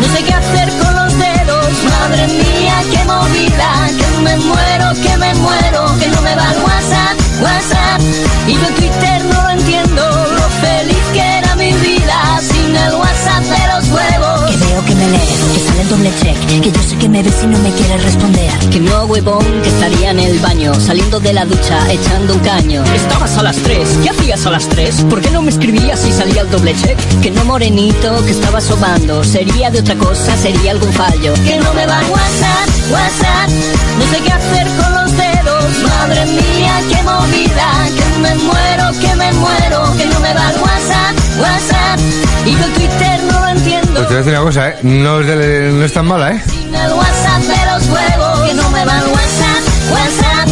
[0.01, 1.67] No sé qué hacer con los dedos.
[1.85, 3.91] Madre mía, qué movida.
[3.99, 5.99] Que me muero, que me muero.
[5.99, 8.01] Que no me va el WhatsApp, WhatsApp.
[8.47, 10.03] Y yo Twitter no lo entiendo.
[10.35, 14.51] Lo feliz que era mi vida sin el WhatsApp de los huevos.
[14.51, 16.63] Que veo que me lees, que sale el doble check.
[16.63, 18.53] Que yo sé que me ves y no me quieres responder.
[18.71, 20.75] Que no, huevón, que estaría en el baño.
[20.75, 22.85] Saliendo de la ducha, echando un caño.
[22.95, 23.89] Estabas a las 3.
[24.03, 25.07] ¿Qué hacías a las 3?
[25.11, 26.99] ¿Por qué no me escribías si salía el doble check?
[27.21, 29.25] Que no, morenito, que estaba sobando.
[29.25, 31.35] Sería de otra cosa, sería algún fallo.
[31.47, 33.51] Que no me va WhatsApp, WhatsApp.
[33.99, 35.32] No sé qué hacer con los dedos.
[35.81, 40.61] Madre mía, qué movida, que me muero, que me muero, que no me va el
[40.61, 42.01] WhatsApp, WhatsApp.
[42.45, 43.93] Y con Twitter no lo entiendo.
[43.95, 44.77] Pues te voy a decir una cosa, ¿eh?
[44.83, 46.43] No es, de, no es tan mala, ¿eh?
[46.49, 50.49] Sin el WhatsApp de los huevos, que no me va el WhatsApp, WhatsApp.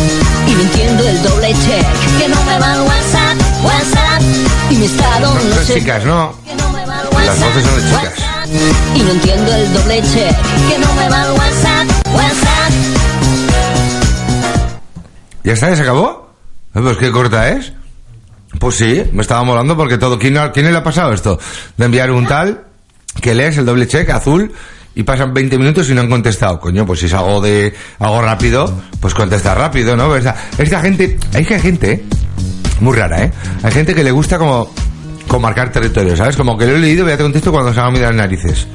[0.47, 1.87] Y no entiendo el doble check,
[2.19, 4.23] que no me va el WhatsApp, WhatsApp.
[4.71, 6.35] Y mi estado no, no sé, chicas, ¿no?
[6.47, 8.31] Que no me WhatsApp, Las voces son de chicas.
[8.95, 10.37] Y no entiendo el doble check,
[10.69, 11.80] que no me va el WhatsApp.
[15.45, 15.71] ¿Ya está?
[15.71, 16.35] ¿Ya se acabó?
[16.73, 17.73] Pues qué corta es.
[18.59, 20.19] Pues sí, me estaba molando porque todo.
[20.19, 21.39] ¿Quién, ¿Quién le ha pasado esto?
[21.77, 22.65] De enviar un tal
[23.21, 24.53] que lees el doble check azul
[24.95, 26.59] y pasan 20 minutos y no han contestado.
[26.59, 30.15] Coño, pues si es algo de algo rápido, pues contesta rápido, ¿no?
[30.17, 32.05] Esta, esta gente, hay que gente, ¿eh?
[32.81, 33.33] muy rara, ¿eh?
[33.63, 34.73] Hay gente que le gusta como,
[35.29, 36.37] como marcar territorio, ¿sabes?
[36.37, 38.67] Como que lo he leído y ya te contesto cuando se haga mirar las narices.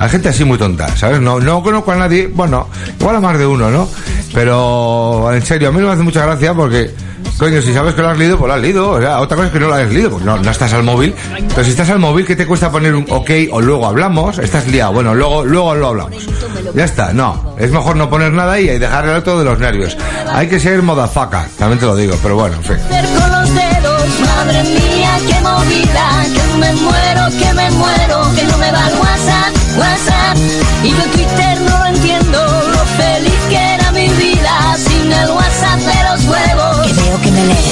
[0.00, 1.20] Hay gente así muy tonta, ¿sabes?
[1.20, 2.66] No, no conozco a nadie, bueno,
[2.98, 3.86] igual a más de uno, ¿no?
[4.32, 6.90] Pero, en serio, a mí me hace mucha gracia porque,
[7.36, 8.92] coño, si sabes que lo has leído, pues lo has leído.
[8.92, 10.84] O sea, otra cosa es que no lo hayas leído, pues no, no estás al
[10.84, 11.14] móvil.
[11.50, 14.38] Pero si estás al móvil, ¿qué te cuesta poner un ok o luego hablamos?
[14.38, 16.26] Estás liado, bueno, luego, luego lo hablamos.
[16.74, 17.54] Ya está, no.
[17.58, 19.98] Es mejor no poner nada ahí y dejarle otro de los nervios.
[20.32, 22.76] Hay que ser modafaca, también te lo digo, pero bueno, en fin.
[30.82, 32.38] Y yo Twitter no lo entiendo.
[32.70, 36.86] Lo feliz que era mi vida sin el WhatsApp de los huevos.
[36.86, 37.69] Que veo que me el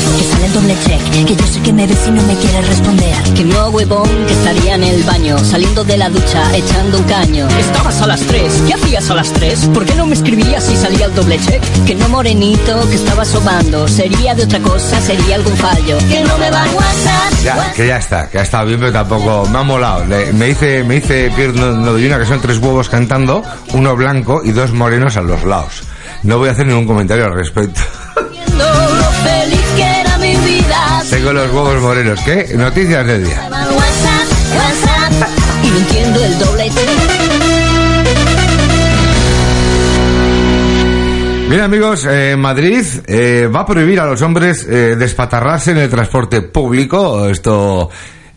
[0.60, 1.26] doble check.
[1.26, 3.14] Que yo sé que me ves y no me quieres responder.
[3.34, 5.38] Que no, huevón, que estaría en el baño.
[5.38, 7.46] Saliendo de la ducha, echando un caño.
[7.58, 8.52] Estabas a las 3.
[8.66, 9.70] ¿Qué hacías a las 3?
[9.74, 11.62] ¿Por qué no me escribías si salía el doble check?
[11.86, 13.86] Que no, morenito, que estaba sobando.
[13.88, 15.98] Sería de otra cosa, sería algún fallo.
[16.08, 17.32] Que no me va el WhatsApp.
[17.44, 20.04] Ya, que ya está, que ha estado bien, pero tampoco me ha molado.
[20.06, 23.42] Le- me dice, me dice Pierre No- Nodoyuna que son tres huevos cantando,
[23.74, 25.82] uno blanco y dos morenos a los lados.
[26.24, 27.80] No voy a hacer ningún comentario al respecto.
[31.10, 32.20] Tengo los huevos morenos.
[32.22, 32.54] ¿Qué?
[32.54, 33.48] Noticias del día.
[41.48, 45.88] Bien amigos, eh, Madrid eh, va a prohibir a los hombres eh, despatarrarse en el
[45.88, 47.26] transporte público.
[47.26, 47.88] Esto,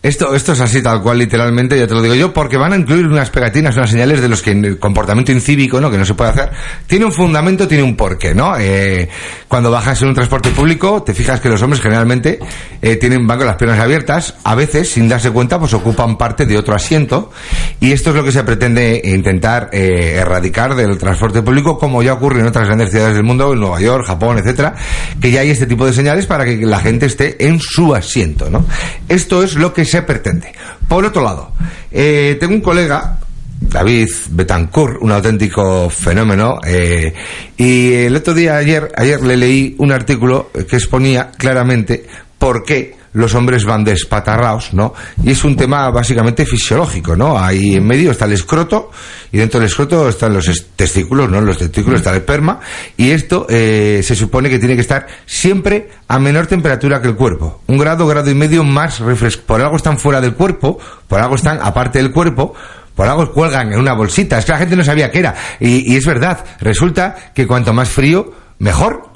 [0.02, 2.76] esto, esto es así tal cual literalmente, ya te lo digo yo, porque van a
[2.76, 5.92] incluir unas pegatinas, unas señales de los que el comportamiento incívico, ¿no?
[5.92, 6.50] Que no se puede hacer.
[6.88, 8.58] Tiene un fundamento, tiene un porqué, ¿no?
[8.58, 9.08] Eh,
[9.46, 12.40] cuando bajas en un transporte público, te fijas que los hombres generalmente
[12.80, 16.46] eh, tienen van con las piernas abiertas, a veces sin darse cuenta, pues ocupan parte
[16.46, 17.30] de otro asiento
[17.78, 22.14] y esto es lo que se pretende intentar eh, erradicar del transporte público, como ya
[22.14, 24.74] ocurre en otras grandes ciudades del mundo, en Nueva York, Japón, etcétera,
[25.20, 28.50] que ya hay este tipo de señales para que la gente esté en su asiento,
[28.50, 28.66] ¿no?
[29.08, 30.50] Esto es lo que se pretende.
[30.88, 31.52] Por otro lado,
[31.90, 33.18] eh, tengo un colega
[33.60, 36.60] David Betancourt, un auténtico fenómeno.
[36.64, 37.12] eh,
[37.58, 42.06] y el otro día, ayer, ayer le leí un artículo que exponía claramente
[42.38, 44.94] por qué los hombres van despatarraos, ¿no?
[45.22, 47.38] Y es un tema básicamente fisiológico, ¿no?
[47.38, 48.90] Ahí en medio está el escroto
[49.30, 51.40] y dentro del escroto están los es- testículos, ¿no?
[51.40, 52.60] Los testículos está el esperma
[52.96, 57.14] y esto eh, se supone que tiene que estar siempre a menor temperatura que el
[57.16, 57.60] cuerpo.
[57.66, 59.42] Un grado, grado y medio más refresco.
[59.46, 62.54] Por algo están fuera del cuerpo, por algo están aparte del cuerpo,
[62.94, 64.38] por algo cuelgan en una bolsita.
[64.38, 65.34] Es que la gente no sabía qué era.
[65.60, 69.10] Y es verdad, resulta que cuanto más frío, mejor.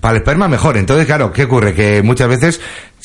[0.00, 0.78] Para el esperma mejor.
[0.78, 1.74] Entonces, claro, ¿qué ocurre?
[1.74, 2.60] Que muchas veces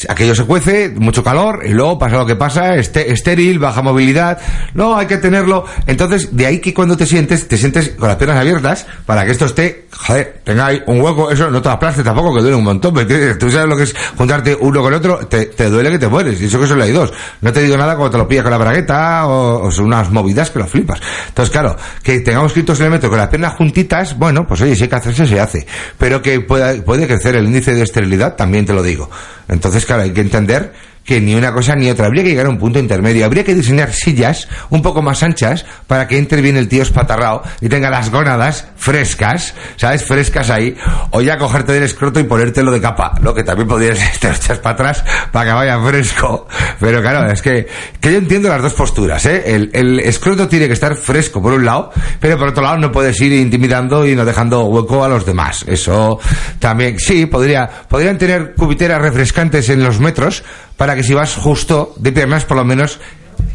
[0.10, 4.40] aquello se cuece, mucho calor, y luego pasa lo que pasa, este, estéril, baja movilidad.
[4.74, 5.66] No, hay que tenerlo.
[5.86, 9.32] Entonces, de ahí que cuando te sientes, te sientes con las piernas abiertas para que
[9.32, 12.64] esto esté, joder, tenga ahí un hueco, eso no te aplastes tampoco, que duele un
[12.64, 12.94] montón.
[12.94, 13.38] ¿me entiendes?
[13.40, 16.40] Tú sabes lo que es juntarte uno con otro, te, te duele que te mueres.
[16.42, 17.12] Y eso que solo hay dos.
[17.42, 20.12] No te digo nada cuando te lo pillas con la bragueta o, o son unas
[20.12, 21.00] movidas que lo flipas.
[21.30, 24.76] Entonces, claro, que tengamos escritos en el metro con las piernas juntitas, bueno, pues oye,
[24.76, 25.66] si hay que hacerse, se hace.
[25.98, 29.10] Pero que pueda, puede crecer el índice de esterilidad, también te lo digo.
[29.48, 30.74] Entonces, claro, hay que entender
[31.08, 32.08] que ni una cosa ni otra.
[32.08, 33.26] Habría que llegar a un punto intermedio.
[33.26, 37.42] Habría que diseñar sillas un poco más anchas para que entre bien el tío espatarrao
[37.62, 40.04] y tenga las gónadas frescas, ¿sabes?
[40.04, 40.76] Frescas ahí.
[41.12, 44.74] O ya cogerte del escroto y ponértelo de capa, lo que también podrías echas para
[44.74, 46.46] atrás para que vaya fresco.
[46.78, 47.68] Pero claro, es que,
[48.02, 49.44] que yo entiendo las dos posturas, ¿eh?
[49.46, 51.90] El, el escroto tiene que estar fresco por un lado,
[52.20, 55.64] pero por otro lado no puedes ir intimidando y no dejando hueco a los demás.
[55.68, 56.20] Eso
[56.60, 60.44] también, sí, podría, podrían tener cubiteras refrescantes en los metros
[60.78, 63.00] para que si vas justo de piernas, por lo menos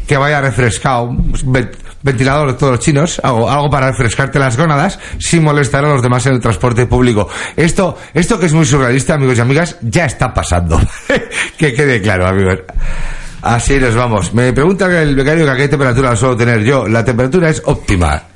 [0.07, 1.09] que vaya refrescado,
[2.01, 6.01] ventilador de todos los chinos, algo, algo para refrescarte las gónadas sin molestar a los
[6.01, 7.27] demás en el transporte público.
[7.55, 10.79] Esto, esto que es muy surrealista, amigos y amigas, ya está pasando.
[11.57, 12.59] que quede claro, amigos.
[13.41, 14.33] Así nos vamos.
[14.33, 16.87] Me pregunta el becario que a qué temperatura suelo tener yo.
[16.87, 18.23] La temperatura es óptima.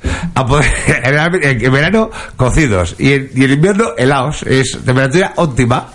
[1.00, 2.94] En verano, cocidos.
[2.98, 4.42] Y en, y en invierno, helados.
[4.42, 5.88] Es temperatura óptima.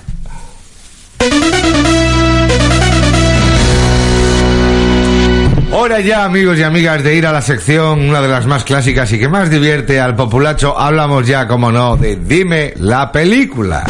[5.84, 9.12] Hora ya, amigos y amigas, de ir a la sección, una de las más clásicas
[9.12, 10.80] y que más divierte al populacho.
[10.80, 13.84] Hablamos ya, como no, de Dime la película.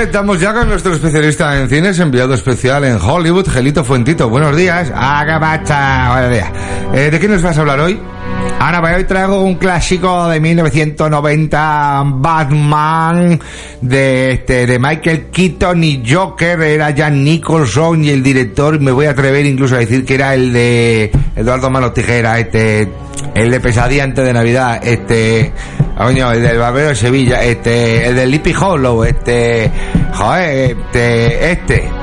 [0.00, 4.30] Conectamos ya con nuestro especialista en cines, enviado especial en Hollywood, Gelito Fuentito.
[4.30, 4.90] Buenos días.
[6.94, 8.00] Eh, ¿De qué nos vas a hablar hoy?
[8.58, 13.38] Ahora, pues hoy traigo un clásico de 1990, Batman,
[13.82, 19.04] de, este, de Michael Keaton y Joker, era Jan Nicholson y el director, me voy
[19.04, 22.88] a atrever incluso a decir que era el de Eduardo Manos Tijera, este,
[23.34, 25.52] el de Pesadilla antes de Navidad, este,
[25.96, 29.70] coño, el del Barbero de Sevilla, este, el del Lippy Hollow, este,
[30.12, 31.90] joder, este, este.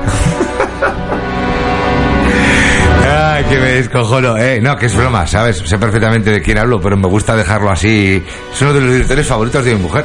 [3.10, 4.60] Ay, que me descojono, eh.
[4.60, 5.58] No, que es broma, ¿sabes?
[5.58, 8.22] Sé perfectamente de quién hablo, pero me gusta dejarlo así.
[8.52, 10.04] Es uno de los directores favoritos de mi mujer.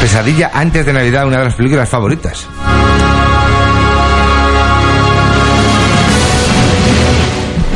[0.00, 2.48] Pesadilla antes de Navidad, una de las películas favoritas.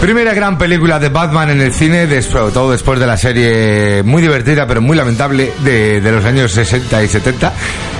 [0.02, 4.20] Primera gran película de Batman en el cine, después, todo después de la serie muy
[4.20, 7.52] divertida pero muy lamentable de, de los años 60 y 70.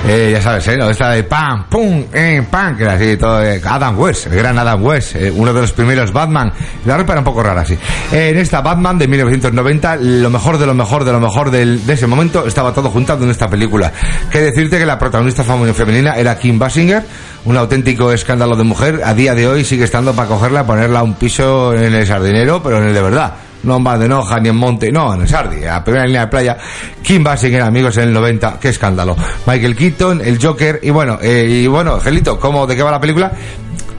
[0.09, 0.79] Eh, ya sabes, ¿eh?
[0.91, 3.41] Esta de pam, pum, eh, pam, que era así todo.
[3.45, 6.53] eh, Adam West, el gran Adam West, eh, uno de los primeros Batman.
[6.87, 7.75] La ropa era un poco rara así.
[8.11, 11.87] Eh, en esta Batman de 1990, lo mejor de lo mejor de lo mejor del,
[11.87, 13.93] de ese momento estaba todo juntado en esta película.
[14.29, 17.05] Que decirte que la protagonista femenina era Kim Basinger,
[17.45, 19.01] un auténtico escándalo de mujer.
[19.05, 22.63] A día de hoy sigue estando para cogerla, ponerla a un piso en el sardinero,
[22.63, 23.33] pero en el de verdad.
[23.63, 26.27] No en de Noja ni en Monte, no, en el Sardi, a primera línea de
[26.27, 26.59] playa.
[27.01, 29.17] Kim Basinger, amigos, en el 90, qué escándalo.
[29.47, 33.01] Michael Keaton, el Joker, y bueno, eh, y bueno, Gelito, ¿cómo, de qué va la
[33.01, 33.31] película?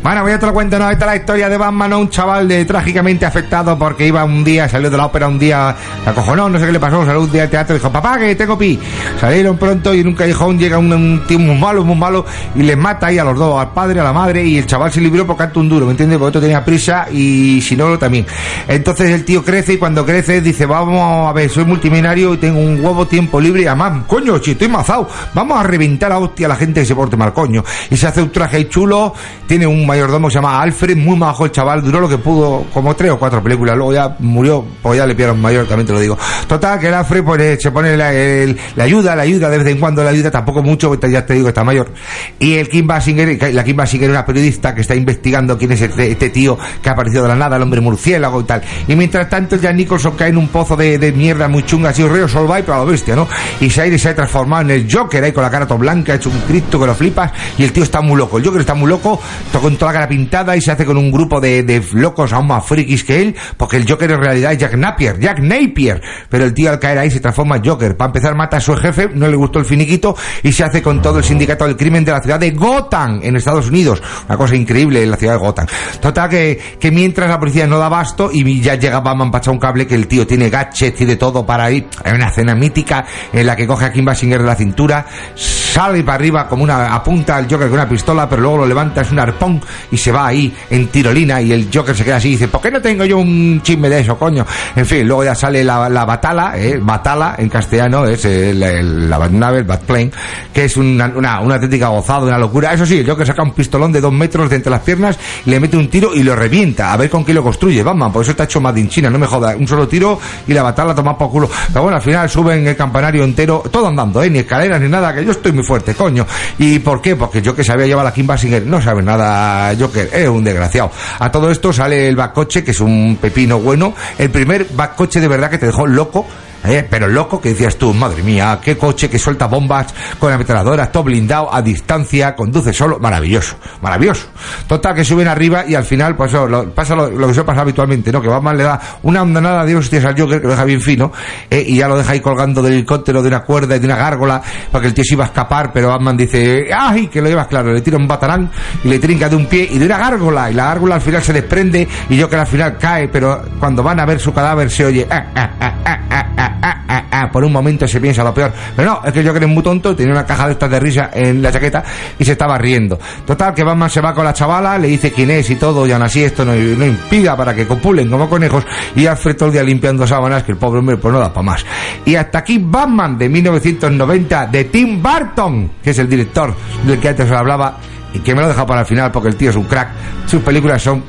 [0.03, 2.45] Bueno, voy a te lo cuento, no, esta es la historia de Batman, un chaval
[2.45, 5.73] de trágicamente afectado porque iba un día, salió de la ópera un día,
[6.03, 8.19] la acojonó, no sé qué le pasó, salió un día al teatro y dijo, papá,
[8.19, 8.77] que tengo pi.
[9.17, 12.75] Salieron pronto y en un callejón llega un, tío muy malo, muy malo, y les
[12.75, 15.25] mata ahí a los dos, al padre, a la madre, y el chaval se libró
[15.25, 16.17] porque canta un duro, ¿me entiendes?
[16.19, 18.25] Porque otro tenía prisa y si no, también.
[18.67, 22.59] Entonces el tío crece y cuando crece dice, vamos a ver, soy multimillonario y tengo
[22.59, 26.47] un huevo tiempo libre y además, coño, si estoy mazado, vamos a reventar a hostia
[26.47, 27.63] a la gente que se porte mal, coño.
[27.89, 29.13] Y se hace un traje chulo,
[29.47, 32.65] tiene un mayordomo que se llama Alfred, muy majo el chaval, duró lo que pudo,
[32.73, 35.93] como tres o cuatro películas, luego ya murió, pues ya le pillaron mayor, también te
[35.93, 36.17] lo digo.
[36.47, 39.67] Total, que el Alfred pues se pone la, el- la ayuda, la ayuda, de vez
[39.67, 41.91] en cuando la ayuda, tampoco mucho, ya te digo, está mayor.
[42.39, 45.81] Y el Kim Basinger, la Kim Basinger es una periodista que está investigando quién es
[45.81, 48.61] este, este tío que ha aparecido de la nada, el hombre murciélago y tal.
[48.87, 52.03] Y mientras tanto, Jan Nicholson cae en un pozo de, de mierda muy chunga, así,
[52.07, 53.27] río Solvay, pero a lo bestia, ¿no?
[53.59, 56.15] Y ha, y se ha transformado en el Joker ahí con la cara toda blanca,
[56.15, 58.37] hecho un cristo que lo flipas, y el tío está muy loco.
[58.37, 59.19] El Joker está muy loco,
[59.51, 62.47] to- con la cara pintada y se hace con un grupo de, de locos aún
[62.47, 66.01] más frikis que él, porque el Joker en realidad es Jack Napier, Jack Napier.
[66.29, 67.95] Pero el tío al caer ahí se transforma en Joker.
[67.95, 71.01] Para empezar, mata a su jefe, no le gustó el finiquito y se hace con
[71.01, 74.01] todo el sindicato del crimen de la ciudad de Gotham, en Estados Unidos.
[74.27, 75.67] Una cosa increíble en la ciudad de Gotham.
[76.01, 79.59] Total, que, que mientras la policía no da basto y ya llega Batman para un
[79.59, 81.87] cable, que el tío tiene gadgets y de todo para ir.
[82.03, 85.05] Hay una escena mítica en la que coge a Kim Basinger de la cintura,
[85.35, 89.01] sale para arriba como una, apunta al Joker con una pistola, pero luego lo levanta,
[89.01, 89.61] es un arpón
[89.91, 92.61] y se va ahí en tirolina y el Joker se queda así y dice, ¿por
[92.61, 94.45] qué no tengo yo un chisme de eso, coño?
[94.75, 99.17] En fin, luego ya sale la, la batala, eh, batala en castellano, es el, la
[99.17, 100.11] Batnave, el Batplane,
[100.53, 102.73] que es una, una, una auténtica gozada, una locura.
[102.73, 105.59] Eso sí, el Joker saca un pistolón de dos metros de entre las piernas le
[105.59, 108.31] mete un tiro y lo revienta, a ver con qué lo construye, Batman, por eso
[108.31, 111.29] está hecho más China, no me joda, un solo tiro y la batalla toma por
[111.29, 111.49] culo.
[111.67, 115.13] Pero bueno, al final suben el campanario entero, todo andando, eh, ni escaleras ni nada,
[115.13, 116.25] que yo estoy muy fuerte, coño.
[116.57, 117.15] ¿Y por qué?
[117.15, 120.91] Porque yo que sabía llevar a Kim Basinger, no sabe nada Joker, es un desgraciado.
[121.19, 125.27] A todo esto sale el backcoche, que es un pepino bueno, el primer backcoche de
[125.27, 126.25] verdad que te dejó loco,
[126.65, 130.91] eh, pero loco que decías tú, madre mía, qué coche que suelta bombas con ametralladoras,
[130.91, 134.27] todo blindado, a distancia, conduce solo, maravilloso, maravilloso.
[134.67, 138.11] Total, que suben arriba y al final, pues lo- pasa lo, que se pasa habitualmente,
[138.11, 138.21] ¿no?
[138.21, 141.11] Que Batman le da una andanada de hostias al Joker, que lo deja bien fino,
[141.49, 143.95] eh, y ya lo deja ahí colgando del helicóptero, de una cuerda y de una
[143.97, 144.41] gárgola,
[144.71, 147.07] para que el tío se iba a escapar, pero Batman dice, ¡ay!
[147.07, 148.49] Que lo llevas claro, le tira un batarán
[148.83, 151.21] y le trinca de un pie y de una gárgola, y la gárgola al final
[151.21, 154.85] se desprende y Joker al final cae, pero cuando van a ver su cadáver se
[154.85, 155.99] oye, "Ah, ah, ah, ah,
[156.37, 157.31] ah, ah, ah, ah, ah".
[157.31, 158.51] por un momento se piensa lo peor.
[158.75, 160.79] Pero no, es que el Joker es muy tonto, tenía una caja de estas de
[160.79, 161.83] risa en la chaqueta
[162.17, 162.99] y se estaba riendo.
[163.25, 165.91] Total, que Batman se va con la chavala, le dice quién es y todo, y
[165.91, 169.53] aún así esto no, no impida para que copulen como conejos, y Alfred todo el
[169.53, 171.65] día limpiando sábanas, que el pobre hombre pues no da para más.
[172.05, 176.53] Y hasta aquí Batman de 1990 de Tim Burton, que es el director
[176.85, 177.77] del que antes os hablaba,
[178.13, 179.89] y que me lo deja para el final porque el tío es un crack.
[180.25, 181.03] Sus películas son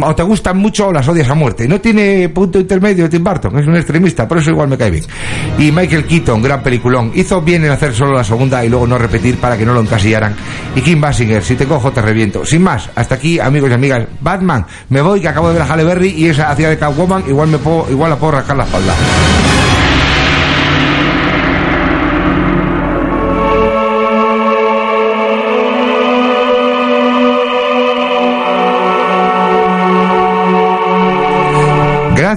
[0.00, 1.68] o te gustan mucho o las odias a muerte.
[1.68, 5.04] No tiene punto intermedio Tim Burton, es un extremista, por eso igual me cae bien.
[5.58, 8.98] Y Michael Keaton, gran peliculón, hizo bien en hacer solo la segunda y luego no
[8.98, 10.34] repetir para que no lo encasillaran.
[10.74, 12.44] Y Kim Basinger, si te cojo te reviento.
[12.44, 14.06] Sin más, hasta aquí, amigos y amigas.
[14.20, 17.24] Batman, me voy que acabo de ver a Halle Berry y esa hacia de Catwoman,
[17.28, 18.94] igual me puedo, igual la puedo rascar la espalda.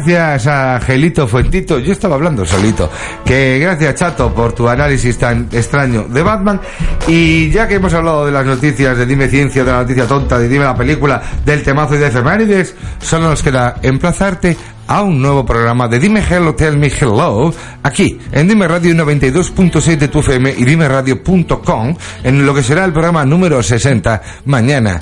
[0.05, 1.79] Gracias a Gelito Fuentito.
[1.79, 2.89] Yo estaba hablando solito.
[3.25, 6.61] Que gracias, Chato, por tu análisis tan extraño de Batman.
[7.07, 10.39] Y ya que hemos hablado de las noticias, de Dime Ciencia, de la noticia tonta,
[10.39, 14.55] de Dime la película, del temazo y de efemérides, solo nos queda emplazarte
[14.87, 19.97] a un nuevo programa de Dime Hello, Tell Me Hello, aquí, en Dime Radio 92.6
[19.97, 24.99] de tu FM y dimeradio.com, en lo que será el programa número 60, mañana.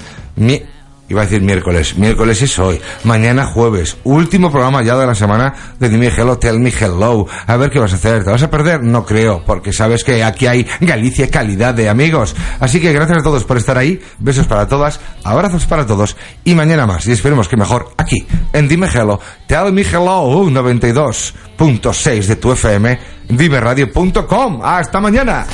[1.09, 1.97] Iba a decir miércoles.
[1.97, 2.81] Miércoles es hoy.
[3.03, 3.97] Mañana jueves.
[4.03, 7.25] Último programa ya de la semana de Dime Hello, Tell Me Hello.
[7.45, 8.23] A ver qué vas a hacer.
[8.23, 8.83] ¿Te vas a perder?
[8.83, 12.35] No creo, porque sabes que aquí hay Galicia calidad de amigos.
[12.59, 14.01] Así que gracias a todos por estar ahí.
[14.19, 14.99] Besos para todas.
[15.23, 16.17] Abrazos para todos.
[16.43, 17.07] Y mañana más.
[17.07, 22.99] Y esperemos que mejor aquí, en Dime Hello, Tell Me Hello 92.6 de tu FM,
[23.29, 24.61] dimeradio.com.
[24.63, 25.45] Hasta mañana.